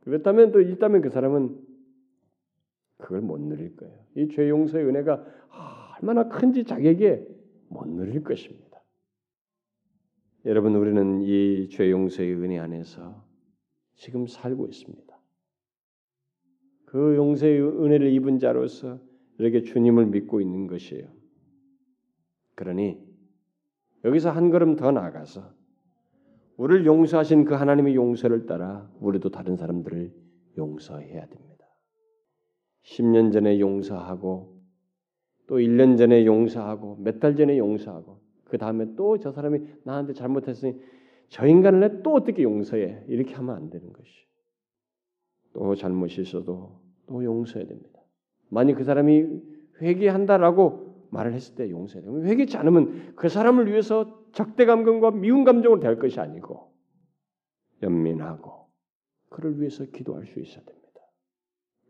[0.00, 1.58] 그렇다면 또 있다면 그 사람은
[2.98, 3.94] 그걸 못 누릴 거예요.
[4.16, 5.24] 이 죄 용서의 은혜가
[6.00, 7.26] 얼마나 큰지 자기에게
[7.68, 8.82] 못 누릴 것입니다.
[10.44, 13.24] 여러분 우리는 이 죄 용서의 은혜 안에서
[13.94, 15.18] 지금 살고 있습니다.
[16.86, 19.00] 그 용서의 은혜를 입은 자로서
[19.38, 21.08] 이렇게 주님을 믿고 있는 것이에요.
[22.54, 23.00] 그러니
[24.04, 25.42] 여기서 한 걸음 더 나아가서
[26.56, 30.12] 우리를 용서하신 그 하나님의 용서를 따라 우리도 다른 사람들을
[30.58, 31.66] 용서해야 됩니다.
[32.84, 34.60] 10년 전에 용서하고
[35.46, 40.78] 또 1년 전에 용서하고 몇 달 전에 용서하고 그 다음에 또 저 사람이 나한테 잘못했으니
[41.28, 43.04] 저 인간을 또 어떻게 용서해?
[43.08, 44.10] 이렇게 하면 안 되는 것이.
[45.54, 48.00] 또 잘못이 있어도 또 용서해야 됩니다.
[48.50, 49.26] 만약 그 사람이
[49.80, 50.81] 회개한다라고
[51.12, 52.28] 말을 했을 때 용서해야 됩니다.
[52.28, 56.72] 회개치 않으면 그 사람을 위해서 적대 감정과 미운 감정으로 될 것이 아니고
[57.82, 58.66] 연민하고
[59.28, 61.00] 그를 위해서 기도할 수 있어야 됩니다.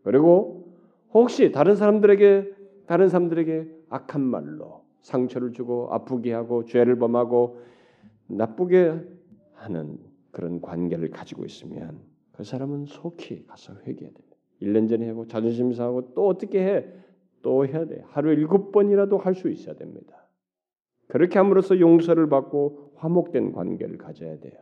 [0.03, 0.75] 그리고
[1.13, 2.53] 혹시 다른 사람들에게
[2.85, 7.61] 다른 사람들에게 악한 말로 상처를 주고 아프게 하고 죄를 범하고
[8.27, 9.01] 나쁘게
[9.53, 9.99] 하는
[10.31, 12.01] 그런 관계를 가지고 있으면
[12.33, 14.37] 그 사람은 속히 가서 회개해야 됩니다.
[14.61, 17.02] 1년 전에 하고 자존심 상하고 또 어떻게 해?
[17.43, 18.03] 또 해야 돼.
[18.07, 20.27] 하루 일곱 번이라도 할 수 있어야 됩니다.
[21.07, 24.59] 그렇게 함으로써 용서를 받고 화목된 관계를 가져야 돼요.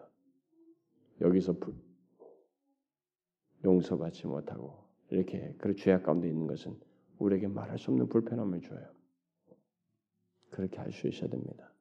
[1.21, 1.75] 여기서 불,
[3.63, 6.75] 용서받지 못하고 이렇게 그 죄악 가운데 있는 것은
[7.19, 8.85] 우리에게 말할 수 없는 불편함을 줘요.
[10.49, 11.71] 그렇게 할 수 있어야 됩니다.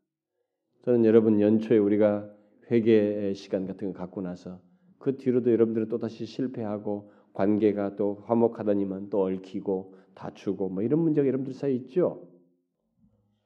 [0.84, 2.30] 저는 여러분 연초에 우리가
[2.70, 4.60] 회개 시간 같은 거 갖고 나서
[4.98, 11.26] 그 뒤로도 여러분들은 또 다시 실패하고 관계가 또 화목하다니만 또 얽히고 다투고 뭐 이런 문제가
[11.26, 12.28] 여러분들 사이에 있죠.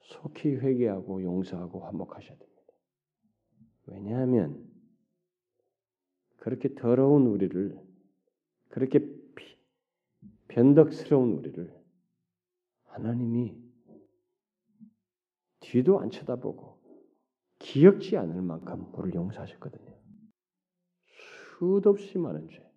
[0.01, 2.63] 속히 회개하고 용서하고 화목하셔야 됩니다.
[3.87, 4.69] 왜냐하면
[6.39, 7.81] 그렇게 더러운 우리를
[8.71, 9.09] 그렇게
[10.49, 11.73] 변덕스러운 우리를
[12.87, 13.57] 하나님이
[15.61, 16.81] 뒤도 안 쳐다보고
[17.61, 19.95] 기억지 않을 만큼 우리를 용서하셨거든요.
[21.07, 22.69] 수도 없이 많은 죄,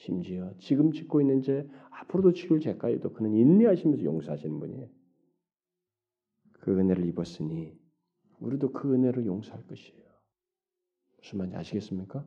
[0.00, 4.88] 심지어 지금 짓고 있는 죄, 앞으로도 지을 죄까지도 그는 인내하시면서 용서하시는 분이에요.
[6.52, 7.78] 그 은혜를 입었으니
[8.38, 10.00] 우리도 그 은혜를 용서할 것이에요.
[11.18, 12.26] 무슨 말인지 아시겠습니까?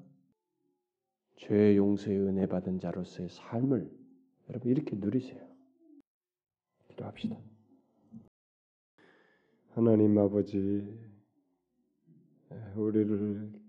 [1.38, 3.92] 죄 용서의 은혜 받은 자로서의 삶을
[4.50, 5.44] 여러분 이렇게 누리세요.
[6.90, 7.40] 기도합시다.
[9.72, 10.96] 하나님 아버지,
[12.76, 13.63] 우리를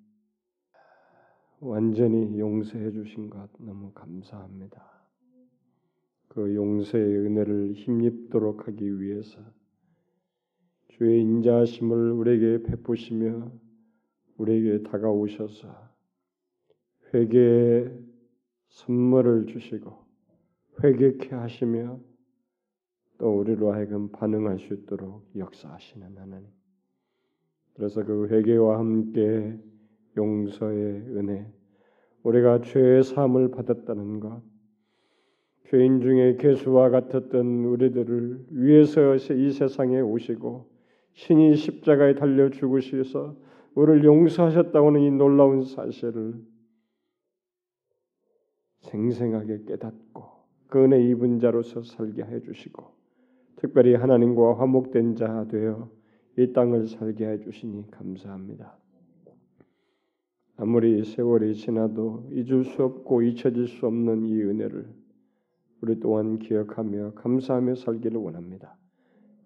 [1.65, 4.85] 완전히 용서해 주신 것 너무 감사합니다.
[6.29, 9.39] 그 용서의 은혜를 힘입도록 하기 위해서
[10.89, 13.51] 주의 인자하심을 우리에게 베푸시며
[14.37, 15.69] 우리에게 다가오셔서
[17.15, 17.99] 회개의
[18.69, 20.05] 선물을 주시고
[20.83, 21.99] 회개케 하시며
[23.17, 26.49] 또 우리로 하여금 반응할 수 있도록 역사하시는 하나님.
[27.73, 29.59] 그래서 그 회개와 함께
[30.17, 31.47] 용서의 은혜,
[32.23, 34.43] 우리가 죄의 사함을 받았다는 것,
[35.69, 40.71] 죄인 중에 개수와 같았던 우리들을 위해서 이 세상에 오시고
[41.15, 43.37] 신이 십자가에 달려 죽으셔서
[43.75, 46.35] 우리를 용서하셨다고는 이 놀라운 사실을
[48.83, 50.23] 생생하게 깨닫고
[50.69, 52.85] 그 은혜 입은 자로서 살게 해 주시고
[53.57, 55.91] 특별히 하나님과 화목된 자 되어
[56.37, 58.84] 이 땅을 살게 해 주시니 감사합니다.
[60.57, 64.87] 아무리 세월이 지나도 잊을 수 없고 잊혀질 수 없는 이 은혜를
[65.81, 68.77] 우리 또한 기억하며 감사하며 살기를 원합니다.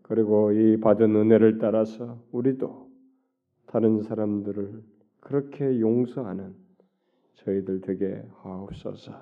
[0.03, 2.91] 그리고 이 받은 은혜를 따라서 우리도
[3.67, 4.83] 다른 사람들을
[5.21, 6.55] 그렇게 용서하는
[7.35, 9.13] 저희들 되게 하옵소서.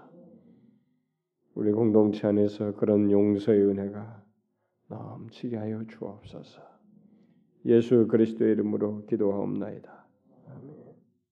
[1.55, 4.22] 우리 공동체 안에서 그런 용서의 은혜가
[4.89, 6.62] 넘치게 하여 주옵소서.
[7.64, 10.06] 예수 그리스도의 이름으로 기도하옵나이다.